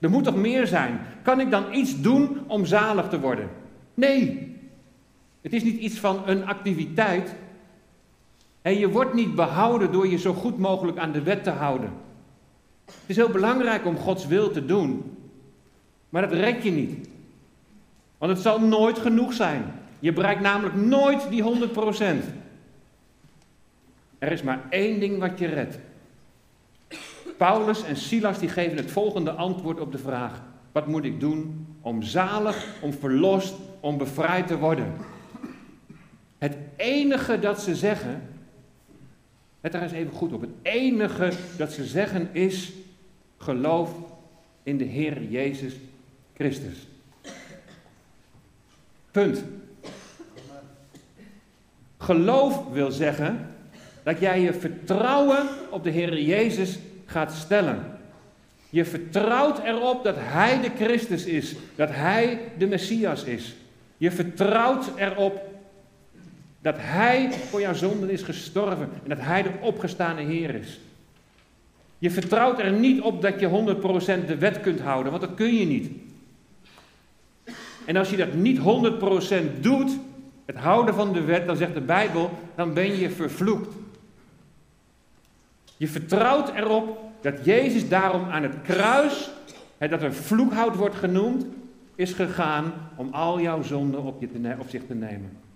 Er 0.00 0.10
moet 0.10 0.24
toch 0.24 0.36
meer 0.36 0.66
zijn? 0.66 1.00
Kan 1.22 1.40
ik 1.40 1.50
dan 1.50 1.74
iets 1.74 2.00
doen 2.00 2.40
om 2.46 2.64
zalig 2.64 3.08
te 3.08 3.20
worden? 3.20 3.50
Nee. 3.94 4.56
Het 5.40 5.52
is 5.52 5.62
niet 5.62 5.80
iets 5.80 5.98
van 5.98 6.22
een 6.26 6.46
activiteit. 6.46 7.34
En 8.62 8.78
je 8.78 8.90
wordt 8.90 9.14
niet 9.14 9.34
behouden 9.34 9.92
door 9.92 10.08
je 10.08 10.18
zo 10.18 10.32
goed 10.32 10.58
mogelijk 10.58 10.98
aan 10.98 11.12
de 11.12 11.22
wet 11.22 11.44
te 11.44 11.50
houden. 11.50 11.92
Het 12.88 13.06
is 13.06 13.16
heel 13.16 13.28
belangrijk 13.28 13.86
om 13.86 13.96
Gods 13.96 14.26
wil 14.26 14.50
te 14.50 14.64
doen. 14.64 15.16
Maar 16.08 16.22
dat 16.22 16.32
red 16.32 16.62
je 16.62 16.70
niet. 16.70 17.08
Want 18.18 18.32
het 18.32 18.40
zal 18.40 18.60
nooit 18.60 18.98
genoeg 18.98 19.32
zijn. 19.32 19.64
Je 19.98 20.12
bereikt 20.12 20.40
namelijk 20.40 20.74
nooit 20.74 21.30
die 21.30 21.42
100%. 21.42 21.46
Er 24.18 24.32
is 24.32 24.42
maar 24.42 24.60
één 24.70 25.00
ding 25.00 25.18
wat 25.18 25.38
je 25.38 25.46
redt. 25.46 25.78
Paulus 27.36 27.84
en 27.84 27.96
Silas 27.96 28.38
die 28.38 28.48
geven 28.48 28.76
het 28.76 28.90
volgende 28.90 29.30
antwoord 29.30 29.80
op 29.80 29.92
de 29.92 29.98
vraag: 29.98 30.42
wat 30.72 30.86
moet 30.86 31.04
ik 31.04 31.20
doen 31.20 31.66
om 31.80 32.02
zalig, 32.02 32.66
om 32.80 32.92
verlost, 32.92 33.54
om 33.80 33.98
bevrijd 33.98 34.46
te 34.46 34.58
worden? 34.58 34.94
Het 36.38 36.56
enige 36.76 37.38
dat 37.38 37.62
ze 37.62 37.74
zeggen, 37.74 38.22
let 39.60 39.72
daar 39.72 39.82
eens 39.82 39.92
even 39.92 40.12
goed 40.12 40.32
op, 40.32 40.40
het 40.40 40.50
enige 40.62 41.32
dat 41.56 41.72
ze 41.72 41.84
zeggen 41.84 42.28
is 42.32 42.72
geloof 43.38 43.90
in 44.62 44.78
de 44.78 44.84
Heer 44.84 45.22
Jezus 45.22 45.74
Christus. 46.34 46.86
Punt. 49.10 49.44
Geloof 51.98 52.64
wil 52.72 52.90
zeggen 52.90 53.54
dat 54.02 54.20
jij 54.20 54.40
je 54.40 54.52
vertrouwen 54.52 55.48
op 55.70 55.84
de 55.84 55.90
Heer 55.90 56.20
Jezus 56.20 56.78
gaat 57.04 57.32
stellen. 57.32 57.98
Je 58.70 58.84
vertrouwt 58.84 59.58
erop 59.58 60.04
dat 60.04 60.16
Hij 60.18 60.60
de 60.60 60.70
Christus 60.84 61.24
is, 61.24 61.54
dat 61.74 61.88
Hij 61.90 62.40
de 62.58 62.66
Messias 62.66 63.24
is. 63.24 63.54
Je 63.96 64.10
vertrouwt 64.10 64.90
erop 64.96 65.47
dat 66.60 66.74
Hij 66.78 67.32
voor 67.32 67.60
jouw 67.60 67.74
zonden 67.74 68.10
is 68.10 68.22
gestorven 68.22 68.88
en 69.02 69.08
dat 69.08 69.20
Hij 69.20 69.42
de 69.42 69.52
opgestane 69.60 70.22
Heer 70.22 70.54
is. 70.54 70.80
Je 71.98 72.10
vertrouwt 72.10 72.58
er 72.58 72.72
niet 72.72 73.00
op 73.00 73.22
dat 73.22 73.40
je 73.40 73.74
100% 74.22 74.26
de 74.26 74.38
wet 74.38 74.60
kunt 74.60 74.80
houden, 74.80 75.12
want 75.12 75.24
dat 75.24 75.34
kun 75.34 75.54
je 75.54 75.66
niet. 75.66 75.90
En 77.86 77.96
als 77.96 78.10
je 78.10 78.16
dat 78.16 78.34
niet 78.34 78.58
100% 78.58 79.60
doet, 79.60 79.98
het 80.44 80.56
houden 80.56 80.94
van 80.94 81.12
de 81.12 81.20
wet, 81.20 81.46
dan 81.46 81.56
zegt 81.56 81.74
de 81.74 81.80
Bijbel, 81.80 82.30
dan 82.54 82.74
ben 82.74 82.98
je 82.98 83.10
vervloekt. 83.10 83.74
Je 85.76 85.88
vertrouwt 85.88 86.48
erop 86.54 86.98
dat 87.20 87.44
Jezus 87.44 87.88
daarom 87.88 88.28
aan 88.28 88.42
het 88.42 88.62
kruis, 88.62 89.30
dat 89.78 90.02
een 90.02 90.14
vloekhout 90.14 90.76
wordt 90.76 90.94
genoemd, 90.94 91.44
is 91.94 92.12
gegaan 92.12 92.72
om 92.96 93.12
al 93.12 93.40
jouw 93.40 93.62
zonden 93.62 94.02
op, 94.02 94.20
je 94.20 94.56
op 94.58 94.68
zich 94.68 94.86
te 94.86 94.94
nemen. 94.94 95.47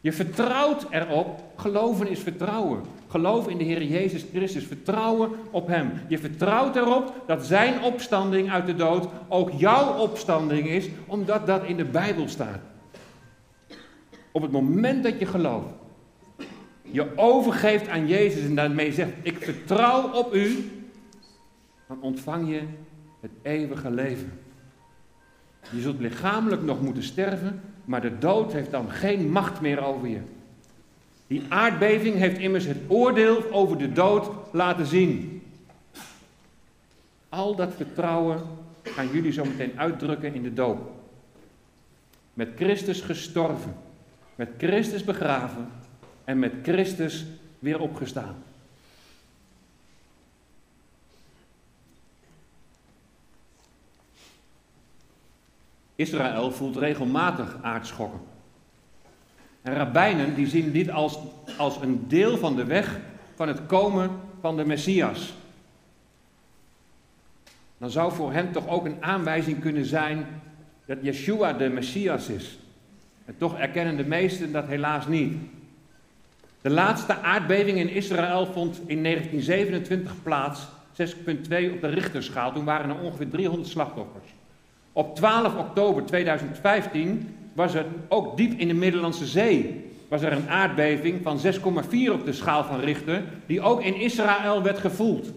Je 0.00 0.12
vertrouwt 0.12 0.86
erop, 0.90 1.42
geloven 1.56 2.08
is 2.08 2.20
vertrouwen. 2.20 2.82
Geloof 3.08 3.48
in 3.48 3.58
de 3.58 3.64
Heer 3.64 3.82
Jezus 3.82 4.24
Christus, 4.32 4.64
vertrouwen 4.64 5.30
op 5.50 5.66
Hem. 5.66 5.92
Je 6.08 6.18
vertrouwt 6.18 6.76
erop 6.76 7.22
dat 7.26 7.46
Zijn 7.46 7.82
opstanding 7.82 8.50
uit 8.50 8.66
de 8.66 8.74
dood 8.74 9.08
ook 9.28 9.50
jouw 9.50 9.96
opstanding 9.96 10.68
is, 10.68 10.88
omdat 11.06 11.46
dat 11.46 11.64
in 11.64 11.76
de 11.76 11.84
Bijbel 11.84 12.28
staat. 12.28 12.60
Op 14.32 14.42
het 14.42 14.50
moment 14.50 15.02
dat 15.02 15.18
je 15.18 15.26
gelooft, 15.26 15.74
je 16.82 17.16
overgeeft 17.16 17.88
aan 17.88 18.06
Jezus 18.06 18.44
en 18.44 18.54
daarmee 18.54 18.92
zegt: 18.92 19.12
Ik 19.22 19.38
vertrouw 19.38 20.12
op 20.12 20.34
U, 20.34 20.70
dan 21.88 22.02
ontvang 22.02 22.48
je 22.50 22.62
het 23.20 23.30
eeuwige 23.42 23.90
leven. 23.90 24.32
Je 25.70 25.80
zult 25.80 26.00
lichamelijk 26.00 26.62
nog 26.62 26.82
moeten 26.82 27.02
sterven, 27.02 27.60
maar 27.88 28.00
de 28.00 28.18
dood 28.18 28.52
heeft 28.52 28.70
dan 28.70 28.90
geen 28.90 29.30
macht 29.30 29.60
meer 29.60 29.84
over 29.84 30.08
je. 30.08 30.20
Die 31.26 31.42
aardbeving 31.48 32.16
heeft 32.16 32.38
immers 32.38 32.64
het 32.64 32.76
oordeel 32.86 33.52
over 33.52 33.78
de 33.78 33.92
dood 33.92 34.30
laten 34.52 34.86
zien. 34.86 35.42
Al 37.28 37.54
dat 37.54 37.74
vertrouwen 37.74 38.40
gaan 38.82 39.08
jullie 39.12 39.32
zo 39.32 39.44
meteen 39.44 39.72
uitdrukken 39.76 40.34
in 40.34 40.42
de 40.42 40.52
doop. 40.52 40.90
Met 42.34 42.48
Christus 42.56 43.00
gestorven, 43.00 43.74
met 44.34 44.48
Christus 44.58 45.04
begraven 45.04 45.68
en 46.24 46.38
met 46.38 46.52
Christus 46.62 47.26
weer 47.58 47.80
opgestaan. 47.80 48.36
Israël 55.98 56.50
voelt 56.50 56.76
regelmatig 56.76 57.56
aardschokken. 57.62 58.20
En 59.62 59.74
rabbijnen 59.74 60.34
die 60.34 60.46
zien 60.46 60.72
dit 60.72 60.90
als, 60.90 61.18
als 61.56 61.80
een 61.80 62.08
deel 62.08 62.36
van 62.36 62.56
de 62.56 62.64
weg 62.64 62.98
van 63.34 63.48
het 63.48 63.66
komen 63.66 64.10
van 64.40 64.56
de 64.56 64.64
Messias. 64.64 65.34
Dan 67.78 67.90
zou 67.90 68.12
voor 68.12 68.32
hen 68.32 68.52
toch 68.52 68.68
ook 68.68 68.84
een 68.84 69.02
aanwijzing 69.02 69.60
kunnen 69.60 69.84
zijn 69.84 70.26
dat 70.86 70.98
Yeshua 71.02 71.52
de 71.52 71.68
Messias 71.68 72.28
is. 72.28 72.58
En 73.24 73.34
toch 73.38 73.58
erkennen 73.58 73.96
de 73.96 74.04
meesten 74.04 74.52
dat 74.52 74.66
helaas 74.66 75.06
niet. 75.06 75.36
De 76.60 76.70
laatste 76.70 77.22
aardbeving 77.22 77.78
in 77.78 77.90
Israël 77.90 78.46
vond 78.46 78.80
in 78.86 79.02
1927 79.02 80.22
plaats, 80.22 80.66
6,2 81.02 81.32
op 81.72 81.80
de 81.80 81.88
Richterschaal. 81.88 82.52
Toen 82.52 82.64
waren 82.64 82.90
er 82.90 83.02
ongeveer 83.02 83.28
300 83.28 83.68
slachtoffers. 83.68 84.36
Op 84.98 85.16
12 85.16 85.54
oktober 85.54 86.04
2015 86.04 87.34
was 87.52 87.74
er 87.74 87.86
ook 88.08 88.36
diep 88.36 88.58
in 88.58 88.68
de 88.68 88.74
Middellandse 88.74 89.26
Zee 89.26 89.90
was 90.08 90.22
er 90.22 90.32
een 90.32 90.48
aardbeving 90.48 91.20
van 91.22 91.40
6,4 91.44 91.50
op 92.12 92.24
de 92.24 92.32
schaal 92.32 92.64
van 92.64 92.80
Richter, 92.80 93.22
die 93.46 93.60
ook 93.60 93.82
in 93.82 93.94
Israël 93.94 94.62
werd 94.62 94.78
gevoeld. 94.78 95.30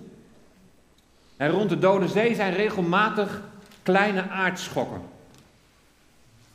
En 1.37 1.49
rond 1.49 1.69
de 1.69 1.79
Dode 1.79 2.07
Zee 2.07 2.35
zijn 2.35 2.53
regelmatig 2.53 3.41
kleine 3.83 4.29
aardschokken. 4.29 5.01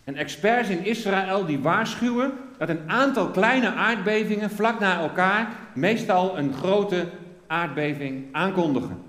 En 0.04 0.16
experts 0.16 0.68
in 0.68 0.84
Israël 0.84 1.46
die 1.46 1.58
waarschuwen 1.58 2.32
dat 2.58 2.68
een 2.68 2.90
aantal 2.90 3.28
kleine 3.28 3.72
aardbevingen 3.72 4.50
vlak 4.50 4.80
na 4.80 5.00
elkaar 5.00 5.48
meestal 5.74 6.38
een 6.38 6.52
grote 6.52 7.06
aardbeving 7.46 8.24
aankondigen. 8.32 9.05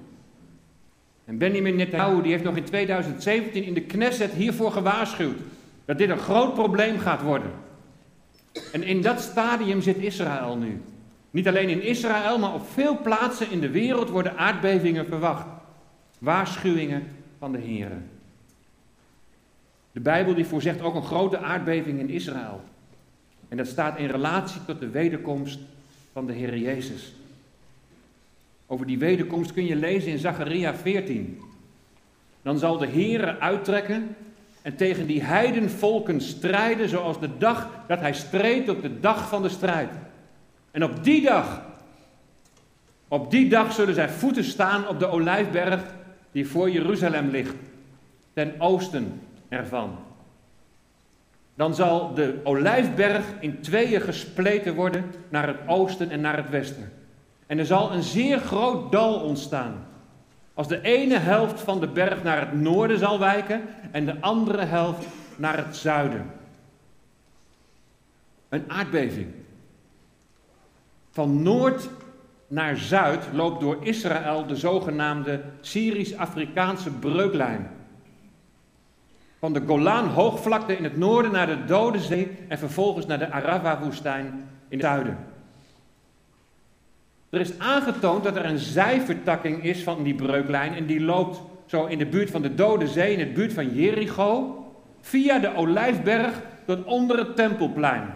En 1.27 1.37
Benjamin 1.37 1.75
Netanyahu 1.75 2.21
die 2.21 2.31
heeft 2.31 2.43
nog 2.43 2.55
in 2.55 2.63
2017 2.63 3.63
in 3.63 3.73
de 3.73 3.81
Knesset 3.81 4.31
hiervoor 4.31 4.71
gewaarschuwd. 4.71 5.37
Dat 5.85 5.97
dit 5.97 6.09
een 6.09 6.17
groot 6.17 6.53
probleem 6.53 6.99
gaat 6.99 7.21
worden. 7.21 7.51
En 8.71 8.83
in 8.83 9.01
dat 9.01 9.21
stadium 9.21 9.81
zit 9.81 9.97
Israël 9.97 10.57
nu. 10.57 10.81
Niet 11.31 11.47
alleen 11.47 11.69
in 11.69 11.81
Israël, 11.81 12.39
maar 12.39 12.53
op 12.53 12.67
veel 12.69 13.01
plaatsen 13.01 13.51
in 13.51 13.59
de 13.59 13.69
wereld 13.69 14.09
worden 14.09 14.37
aardbevingen 14.37 15.05
verwacht. 15.05 15.47
Waarschuwingen 16.19 17.03
van 17.39 17.51
de 17.51 17.59
Heer. 17.59 17.91
De 19.91 19.99
Bijbel 19.99 20.33
die 20.33 20.45
voorzegt 20.45 20.81
ook 20.81 20.95
een 20.95 21.03
grote 21.03 21.37
aardbeving 21.37 21.99
in 21.99 22.09
Israël. 22.09 22.61
En 23.47 23.57
dat 23.57 23.67
staat 23.67 23.97
in 23.97 24.09
relatie 24.09 24.65
tot 24.65 24.79
de 24.79 24.89
wederkomst 24.89 25.59
van 26.13 26.25
de 26.25 26.33
Heer 26.33 26.57
Jezus. 26.57 27.13
Over 28.67 28.85
die 28.85 28.99
wederkomst 28.99 29.53
kun 29.53 29.65
je 29.65 29.75
lezen 29.75 30.11
in 30.11 30.17
Zacharia 30.17 30.75
14. 30.75 31.41
Dan 32.41 32.57
zal 32.57 32.77
de 32.77 32.87
Heere 32.87 33.39
uittrekken 33.39 34.15
en 34.61 34.75
tegen 34.75 35.07
die 35.07 35.23
heidenvolken 35.23 36.21
strijden 36.21 36.89
zoals 36.89 37.19
de 37.19 37.37
dag 37.37 37.69
dat 37.87 37.99
hij 37.99 38.13
streed 38.13 38.69
op 38.69 38.81
de 38.81 38.99
dag 38.99 39.29
van 39.29 39.41
de 39.41 39.49
strijd. 39.49 39.89
En 40.71 40.83
op 40.83 41.03
die 41.03 41.21
dag, 41.21 41.61
op 43.07 43.31
die 43.31 43.49
dag 43.49 43.73
zullen 43.73 43.93
zijn 43.93 44.09
voeten 44.09 44.43
staan 44.43 44.87
op 44.87 44.99
de 44.99 45.07
olijfberg 45.07 45.81
die 46.31 46.47
voor 46.47 46.69
Jeruzalem 46.69 47.29
ligt, 47.29 47.55
ten 48.33 48.53
oosten 48.57 49.21
ervan. 49.49 49.97
Dan 51.55 51.75
zal 51.75 52.13
de 52.13 52.39
olijfberg 52.43 53.25
in 53.39 53.61
tweeën 53.61 54.01
gespleten 54.01 54.75
worden 54.75 55.03
naar 55.29 55.47
het 55.47 55.57
oosten 55.65 56.09
en 56.09 56.21
naar 56.21 56.37
het 56.37 56.49
westen. 56.49 56.91
En 57.47 57.59
er 57.59 57.65
zal 57.65 57.91
een 57.93 58.03
zeer 58.03 58.39
groot 58.39 58.91
dal 58.91 59.19
ontstaan. 59.19 59.85
Als 60.53 60.67
de 60.67 60.81
ene 60.81 61.17
helft 61.17 61.61
van 61.61 61.79
de 61.79 61.87
berg 61.87 62.23
naar 62.23 62.39
het 62.39 62.53
noorden 62.53 62.99
zal 62.99 63.19
wijken 63.19 63.61
en 63.91 64.05
de 64.05 64.21
andere 64.21 64.63
helft 64.63 65.07
naar 65.35 65.57
het 65.57 65.75
zuiden. 65.75 66.31
Een 68.49 68.71
aardbeving. 68.71 69.27
Van 71.09 71.41
noord 71.41 71.89
naar 72.47 72.77
zuid 72.77 73.27
loopt 73.33 73.61
door 73.61 73.77
Israël 73.81 74.45
de 74.45 74.55
zogenaamde 74.55 75.43
Syrisch-Afrikaanse 75.61 76.91
breuklijn. 76.91 77.69
Van 79.39 79.53
de 79.53 79.61
Golan-hoogvlakte 79.67 80.77
in 80.77 80.83
het 80.83 80.97
noorden 80.97 81.31
naar 81.31 81.47
de 81.47 81.65
Dode 81.65 81.99
Zee 81.99 82.37
en 82.47 82.57
vervolgens 82.57 83.05
naar 83.05 83.19
de 83.19 83.31
Arava-woestijn 83.31 84.25
in 84.67 84.77
het 84.77 84.81
zuiden. 84.81 85.17
Er 87.29 87.39
is 87.39 87.59
aangetoond 87.59 88.23
dat 88.23 88.35
er 88.35 88.45
een 88.45 88.57
zijvertakking 88.57 89.63
is 89.63 89.83
van 89.83 90.03
die 90.03 90.15
breuklijn 90.15 90.73
en 90.73 90.85
die 90.85 91.01
loopt 91.01 91.41
zo 91.65 91.85
in 91.85 91.97
de 91.97 92.05
buurt 92.05 92.31
van 92.31 92.41
de 92.41 92.55
Dode 92.55 92.87
Zee, 92.87 93.13
in 93.13 93.27
de 93.27 93.33
buurt 93.33 93.53
van 93.53 93.73
Jericho, 93.73 94.65
via 95.01 95.39
de 95.39 95.55
Olijfberg 95.55 96.41
tot 96.65 96.83
onder 96.83 97.17
het 97.17 97.35
Tempelplein. 97.35 98.13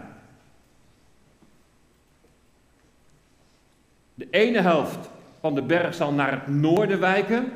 De 4.14 4.26
ene 4.30 4.60
helft 4.60 5.10
van 5.40 5.54
de 5.54 5.62
berg 5.62 5.94
zal 5.94 6.12
naar 6.12 6.32
het 6.32 6.46
noorden 6.46 7.00
wijken. 7.00 7.52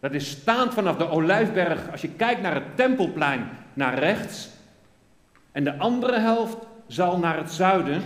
Dat 0.00 0.12
is 0.12 0.30
staand 0.30 0.74
vanaf 0.74 0.96
de 0.96 1.08
Olijfberg, 1.08 1.90
als 1.90 2.00
je 2.00 2.08
kijkt 2.08 2.42
naar 2.42 2.54
het 2.54 2.76
Tempelplein, 2.76 3.48
naar 3.74 3.98
rechts. 3.98 4.48
En 5.52 5.64
de 5.64 5.76
andere 5.76 6.18
helft 6.18 6.56
zal 6.86 7.18
naar 7.18 7.36
het 7.36 7.50
zuiden, 7.50 8.02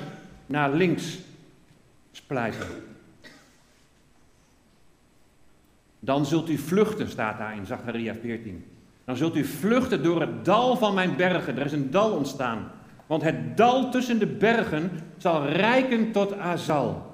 naar 0.46 0.70
links 0.70 1.18
splijten. 2.12 2.66
Dan 6.00 6.26
zult 6.26 6.48
u 6.48 6.58
vluchten, 6.58 7.08
staat 7.08 7.38
daar 7.38 7.56
in 7.56 7.66
Zacharia 7.66 8.14
14. 8.20 8.64
Dan 9.04 9.16
zult 9.16 9.36
u 9.36 9.44
vluchten 9.44 10.02
door 10.02 10.20
het 10.20 10.44
dal 10.44 10.76
van 10.76 10.94
mijn 10.94 11.16
bergen. 11.16 11.58
Er 11.58 11.66
is 11.66 11.72
een 11.72 11.90
dal 11.90 12.10
ontstaan. 12.10 12.70
Want 13.06 13.22
het 13.22 13.56
dal 13.56 13.90
tussen 13.90 14.18
de 14.18 14.26
bergen 14.26 14.90
zal 15.16 15.46
rijken 15.46 16.12
tot 16.12 16.38
Azal. 16.38 17.10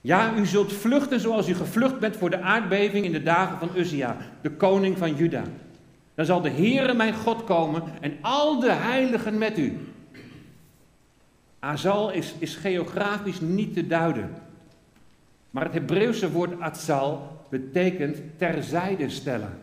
Ja, 0.00 0.34
u 0.36 0.46
zult 0.46 0.72
vluchten 0.72 1.20
zoals 1.20 1.48
u 1.48 1.54
gevlucht 1.54 1.98
bent 1.98 2.16
voor 2.16 2.30
de 2.30 2.40
aardbeving 2.40 3.04
in 3.04 3.12
de 3.12 3.22
dagen 3.22 3.58
van 3.58 3.70
Uzia, 3.76 4.16
de 4.40 4.50
koning 4.50 4.98
van 4.98 5.14
Juda. 5.14 5.42
Dan 6.14 6.24
zal 6.24 6.40
de 6.40 6.50
Heere 6.50 6.94
mijn 6.94 7.14
God 7.14 7.44
komen 7.44 7.82
en 8.00 8.16
al 8.20 8.60
de 8.60 8.72
heiligen 8.72 9.38
met 9.38 9.58
u. 9.58 9.91
Azal 11.64 12.10
is, 12.10 12.34
is 12.38 12.54
geografisch 12.54 13.40
niet 13.40 13.74
te 13.74 13.86
duiden. 13.86 14.30
Maar 15.50 15.64
het 15.64 15.72
Hebreeuwse 15.72 16.30
woord 16.30 16.60
Azal 16.60 17.44
betekent 17.48 18.18
terzijde 18.36 19.10
stellen. 19.10 19.58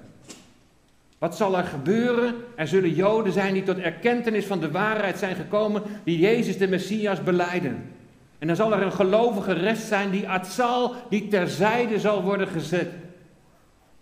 Wat 1.17 1.37
zal 1.37 1.57
er 1.57 1.63
gebeuren? 1.63 2.35
Er 2.55 2.67
zullen 2.67 2.93
Joden 2.93 3.33
zijn 3.33 3.53
die 3.53 3.63
tot 3.63 3.77
erkentenis 3.77 4.45
van 4.45 4.59
de 4.59 4.71
waarheid 4.71 5.17
zijn 5.17 5.35
gekomen, 5.35 5.83
die 6.03 6.19
Jezus 6.19 6.57
de 6.57 6.67
Messias 6.67 7.23
beleiden. 7.23 7.91
En 8.37 8.47
dan 8.47 8.55
zal 8.55 8.73
er 8.73 8.81
een 8.81 8.91
gelovige 8.91 9.53
rest 9.53 9.87
zijn 9.87 10.09
die 10.09 10.27
Azal, 10.27 10.95
die 11.09 11.27
terzijde 11.27 11.99
zal 11.99 12.23
worden 12.23 12.47
gezet. 12.47 12.89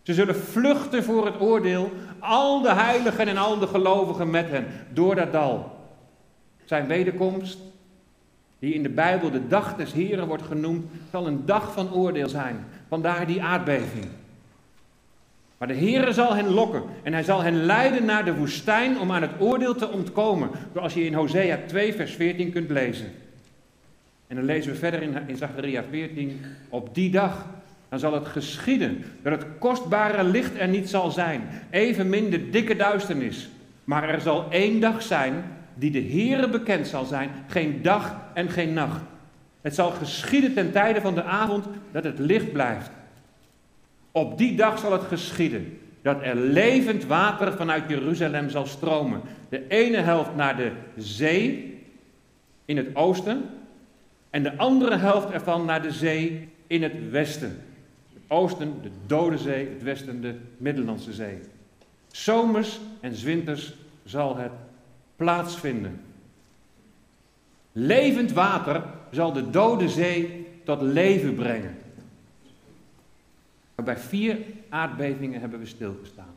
Ze 0.03 0.13
zullen 0.13 0.35
vluchten 0.35 1.03
voor 1.03 1.25
het 1.25 1.41
oordeel, 1.41 1.91
al 2.19 2.61
de 2.61 2.73
heiligen 2.73 3.27
en 3.27 3.37
al 3.37 3.59
de 3.59 3.67
gelovigen 3.67 4.29
met 4.29 4.49
hen, 4.49 4.65
door 4.93 5.15
dat 5.15 5.31
dal. 5.31 5.75
Zijn 6.65 6.87
wederkomst 6.87 7.57
die 8.59 8.73
in 8.73 8.83
de 8.83 8.89
Bijbel 8.89 9.31
de 9.31 9.47
dag 9.47 9.75
des 9.75 9.93
Heren 9.93 10.27
wordt 10.27 10.43
genoemd, 10.43 10.85
zal 11.11 11.27
een 11.27 11.45
dag 11.45 11.73
van 11.73 11.93
oordeel 11.93 12.29
zijn. 12.29 12.65
Vandaar 12.87 13.27
die 13.27 13.41
aardbeving. 13.41 14.05
Maar 15.57 15.67
de 15.67 15.75
Heere 15.75 16.13
zal 16.13 16.35
hen 16.35 16.49
lokken 16.49 16.83
en 17.03 17.13
hij 17.13 17.23
zal 17.23 17.41
hen 17.41 17.65
leiden 17.65 18.05
naar 18.05 18.25
de 18.25 18.35
woestijn 18.35 18.99
om 18.99 19.11
aan 19.11 19.21
het 19.21 19.31
oordeel 19.39 19.75
te 19.75 19.89
ontkomen. 19.89 20.49
Zoals 20.73 20.93
je 20.93 21.05
in 21.05 21.13
Hosea 21.13 21.59
2, 21.67 21.93
vers 21.93 22.13
14 22.13 22.51
kunt 22.51 22.69
lezen. 22.69 23.11
En 24.27 24.35
dan 24.35 24.45
lezen 24.45 24.71
we 24.71 24.77
verder 24.77 25.01
in, 25.01 25.15
in 25.27 25.37
Zachariah 25.37 25.83
14. 25.89 26.41
Op 26.69 26.95
die 26.95 27.11
dag, 27.11 27.45
dan 27.89 27.99
zal 27.99 28.13
het 28.13 28.27
geschieden 28.27 29.03
dat 29.21 29.31
het 29.31 29.45
kostbare 29.59 30.23
licht 30.23 30.59
er 30.59 30.67
niet 30.67 30.89
zal 30.89 31.11
zijn. 31.11 31.41
Evenmin 31.69 32.29
de 32.29 32.49
dikke 32.49 32.75
duisternis. 32.75 33.49
Maar 33.83 34.09
er 34.09 34.21
zal 34.21 34.45
één 34.49 34.79
dag 34.79 35.01
zijn 35.01 35.43
die 35.77 35.91
de 35.91 36.01
Heere 36.01 36.49
bekend 36.49 36.87
zal 36.87 37.05
zijn, 37.05 37.29
geen 37.47 37.81
dag 37.81 38.15
en 38.33 38.49
geen 38.49 38.73
nacht. 38.73 39.01
Het 39.61 39.75
zal 39.75 39.91
geschieden 39.91 40.53
ten 40.53 40.71
tijde 40.71 41.01
van 41.01 41.15
de 41.15 41.23
avond 41.23 41.65
dat 41.91 42.03
het 42.03 42.19
licht 42.19 42.51
blijft. 42.51 42.89
Op 44.11 44.37
die 44.37 44.55
dag 44.55 44.79
zal 44.79 44.91
het 44.91 45.03
geschieden 45.03 45.79
dat 46.01 46.17
er 46.21 46.35
levend 46.35 47.05
water 47.05 47.53
vanuit 47.53 47.83
Jeruzalem 47.87 48.49
zal 48.49 48.65
stromen. 48.65 49.21
De 49.49 49.67
ene 49.67 49.97
helft 49.97 50.35
naar 50.35 50.57
de 50.57 50.71
zee 50.97 51.77
in 52.65 52.77
het 52.77 52.95
oosten 52.95 53.43
en 54.29 54.43
de 54.43 54.57
andere 54.57 54.95
helft 54.95 55.29
ervan 55.29 55.65
naar 55.65 55.81
de 55.81 55.91
zee 55.91 56.49
in 56.67 56.83
het 56.83 57.09
westen. 57.09 57.61
Het 58.13 58.23
oosten 58.27 58.73
de 58.81 58.89
Dode 59.05 59.37
Zee, 59.37 59.69
het 59.69 59.83
westen 59.83 60.21
de 60.21 60.35
Middellandse 60.57 61.13
Zee. 61.13 61.39
Zomers 62.11 62.79
en 62.99 63.13
winters 63.13 63.73
zal 64.03 64.37
het 64.37 64.51
plaatsvinden. 65.17 66.01
Levend 67.71 68.31
water 68.31 68.83
zal 69.11 69.33
de 69.33 69.49
Dode 69.49 69.89
Zee 69.89 70.47
tot 70.63 70.81
leven 70.81 71.35
brengen. 71.35 71.77
Bij 73.83 73.97
vier 73.97 74.37
aardbevingen 74.69 75.39
hebben 75.39 75.59
we 75.59 75.65
stilgestaan. 75.65 76.35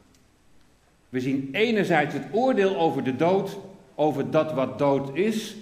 We 1.08 1.20
zien 1.20 1.48
enerzijds 1.52 2.14
het 2.14 2.24
oordeel 2.32 2.76
over 2.76 3.04
de 3.04 3.16
dood, 3.16 3.58
over 3.94 4.30
dat 4.30 4.52
wat 4.52 4.78
dood 4.78 5.16
is. 5.16 5.56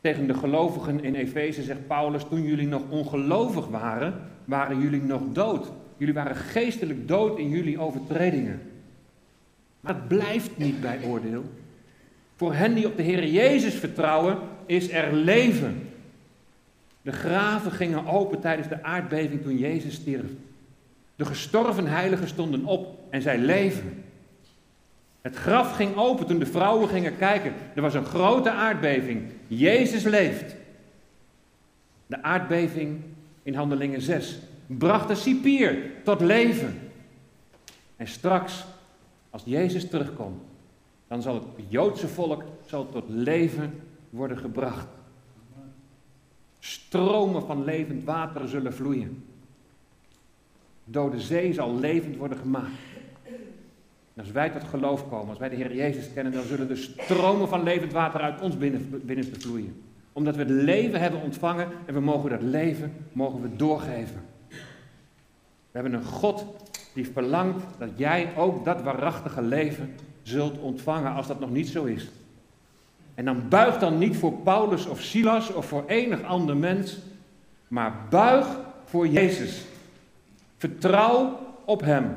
Tegen 0.00 0.26
de 0.26 0.34
gelovigen 0.34 1.04
in 1.04 1.14
Efeze 1.14 1.62
zegt 1.62 1.86
Paulus, 1.86 2.24
toen 2.28 2.42
jullie 2.42 2.66
nog 2.66 2.82
ongelovig 2.88 3.66
waren, 3.66 4.30
waren 4.44 4.80
jullie 4.80 5.02
nog 5.02 5.22
dood. 5.32 5.72
Jullie 5.96 6.14
waren 6.14 6.36
geestelijk 6.36 7.08
dood 7.08 7.38
in 7.38 7.48
jullie 7.48 7.78
overtredingen. 7.78 8.62
Maar 9.80 9.94
het 9.94 10.08
blijft 10.08 10.58
niet 10.58 10.80
bij 10.80 10.98
oordeel. 11.04 11.44
Voor 12.36 12.54
hen 12.54 12.74
die 12.74 12.86
op 12.86 12.96
de 12.96 13.02
Heer 13.02 13.26
Jezus 13.26 13.74
vertrouwen, 13.74 14.38
is 14.66 14.90
er 14.90 15.12
leven. 15.12 15.88
De 17.02 17.12
graven 17.12 17.72
gingen 17.72 18.06
open 18.06 18.40
tijdens 18.40 18.68
de 18.68 18.82
aardbeving 18.82 19.42
toen 19.42 19.58
Jezus 19.58 19.94
stierf. 19.94 20.30
De 21.16 21.24
gestorven 21.24 21.86
heiligen 21.86 22.28
stonden 22.28 22.64
op 22.64 22.98
en 23.10 23.22
zij 23.22 23.38
leven. 23.38 24.04
Het 25.22 25.36
graf 25.36 25.72
ging 25.74 25.96
open 25.96 26.26
toen 26.26 26.38
de 26.38 26.46
vrouwen 26.46 26.88
gingen 26.88 27.16
kijken. 27.16 27.52
Er 27.74 27.82
was 27.82 27.94
een 27.94 28.04
grote 28.04 28.50
aardbeving. 28.50 29.22
Jezus 29.46 30.02
leeft. 30.02 30.54
De 32.06 32.22
aardbeving 32.22 33.00
in 33.42 33.54
Handelingen 33.54 34.00
6 34.00 34.38
bracht 34.66 35.08
de 35.08 35.14
cipier 35.14 35.76
tot 36.04 36.20
leven. 36.20 36.78
En 37.96 38.06
straks, 38.06 38.64
als 39.30 39.42
Jezus 39.44 39.88
terugkomt, 39.88 40.42
dan 41.08 41.22
zal 41.22 41.34
het 41.34 41.44
Joodse 41.68 42.08
volk 42.08 42.42
zal 42.66 42.88
tot 42.88 43.04
leven 43.08 43.80
worden 44.10 44.38
gebracht. 44.38 44.86
Stromen 46.58 47.46
van 47.46 47.64
levend 47.64 48.04
water 48.04 48.48
zullen 48.48 48.74
vloeien. 48.74 49.24
Dode 50.84 51.20
zee 51.20 51.52
zal 51.52 51.74
levend 51.74 52.16
worden 52.16 52.38
gemaakt. 52.38 52.72
En 54.14 54.22
als 54.22 54.30
wij 54.30 54.50
tot 54.50 54.64
geloof 54.64 55.08
komen, 55.08 55.28
als 55.28 55.38
wij 55.38 55.48
de 55.48 55.56
Heer 55.56 55.74
Jezus 55.74 56.12
kennen, 56.12 56.32
dan 56.32 56.44
zullen 56.44 56.68
de 56.68 56.76
stromen 56.76 57.48
van 57.48 57.62
levend 57.62 57.92
water 57.92 58.20
uit 58.20 58.40
ons 58.40 58.58
binnen, 58.58 59.02
binnenste 59.04 59.40
vloeien. 59.40 59.82
Omdat 60.12 60.36
we 60.36 60.42
het 60.42 60.50
leven 60.50 61.00
hebben 61.00 61.20
ontvangen 61.20 61.68
en 61.86 61.94
we 61.94 62.00
mogen 62.00 62.30
dat 62.30 62.42
leven 62.42 62.92
mogen 63.12 63.42
we 63.42 63.56
doorgeven. 63.56 64.22
We 65.74 65.80
hebben 65.80 65.92
een 65.92 66.04
God 66.04 66.46
die 66.92 67.06
verlangt 67.06 67.64
dat 67.78 67.90
jij 67.96 68.36
ook 68.36 68.64
dat 68.64 68.82
waarachtige 68.82 69.42
leven 69.42 69.94
zult 70.24 70.58
ontvangen 70.58 71.12
als 71.12 71.26
dat 71.26 71.40
nog 71.40 71.50
niet 71.50 71.68
zo 71.68 71.84
is. 71.84 72.08
En 73.14 73.24
dan 73.24 73.48
buig 73.48 73.78
dan 73.78 73.98
niet 73.98 74.16
voor 74.16 74.32
Paulus 74.32 74.86
of 74.86 75.00
Silas 75.00 75.52
of 75.52 75.66
voor 75.66 75.84
enig 75.86 76.22
ander 76.22 76.56
mens, 76.56 76.98
maar 77.68 78.06
buig 78.10 78.46
voor 78.84 79.08
Jezus. 79.08 79.64
Vertrouw 80.56 81.38
op 81.64 81.80
Hem. 81.80 82.14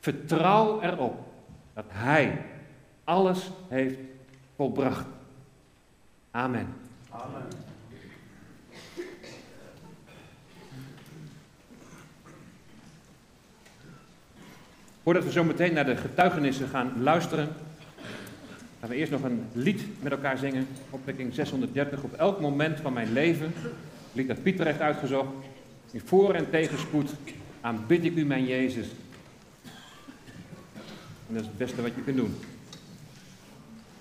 Vertrouw 0.00 0.80
erop 0.80 1.14
dat 1.74 1.84
Hij 1.88 2.44
alles 3.04 3.50
heeft 3.68 3.98
volbracht. 4.56 5.06
Amen. 6.30 6.66
Amen. 7.10 7.73
Voordat 15.04 15.24
we 15.24 15.32
zo 15.32 15.44
meteen 15.44 15.72
naar 15.72 15.84
de 15.84 15.96
getuigenissen 15.96 16.68
gaan 16.68 16.92
luisteren, 17.02 17.48
gaan 18.80 18.88
we 18.88 18.94
eerst 18.94 19.12
nog 19.12 19.22
een 19.22 19.44
lied 19.52 19.82
met 20.02 20.12
elkaar 20.12 20.38
zingen. 20.38 20.66
Opwekking 20.90 21.34
630. 21.34 22.02
Op 22.02 22.12
elk 22.12 22.40
moment 22.40 22.80
van 22.80 22.92
mijn 22.92 23.12
leven, 23.12 23.52
lied 24.12 24.28
dat 24.28 24.42
Pieter 24.42 24.66
heeft 24.66 24.80
uitgezocht, 24.80 25.28
in 25.90 26.00
voor- 26.04 26.34
en 26.34 26.50
tegenspoed, 26.50 27.10
aanbid 27.60 28.04
ik 28.04 28.16
u 28.16 28.24
mijn 28.24 28.44
Jezus. 28.44 28.86
En 31.28 31.34
dat 31.34 31.40
is 31.40 31.46
het 31.46 31.58
beste 31.58 31.82
wat 31.82 31.94
je 31.94 32.02
kunt 32.02 32.16
doen. 32.16 32.34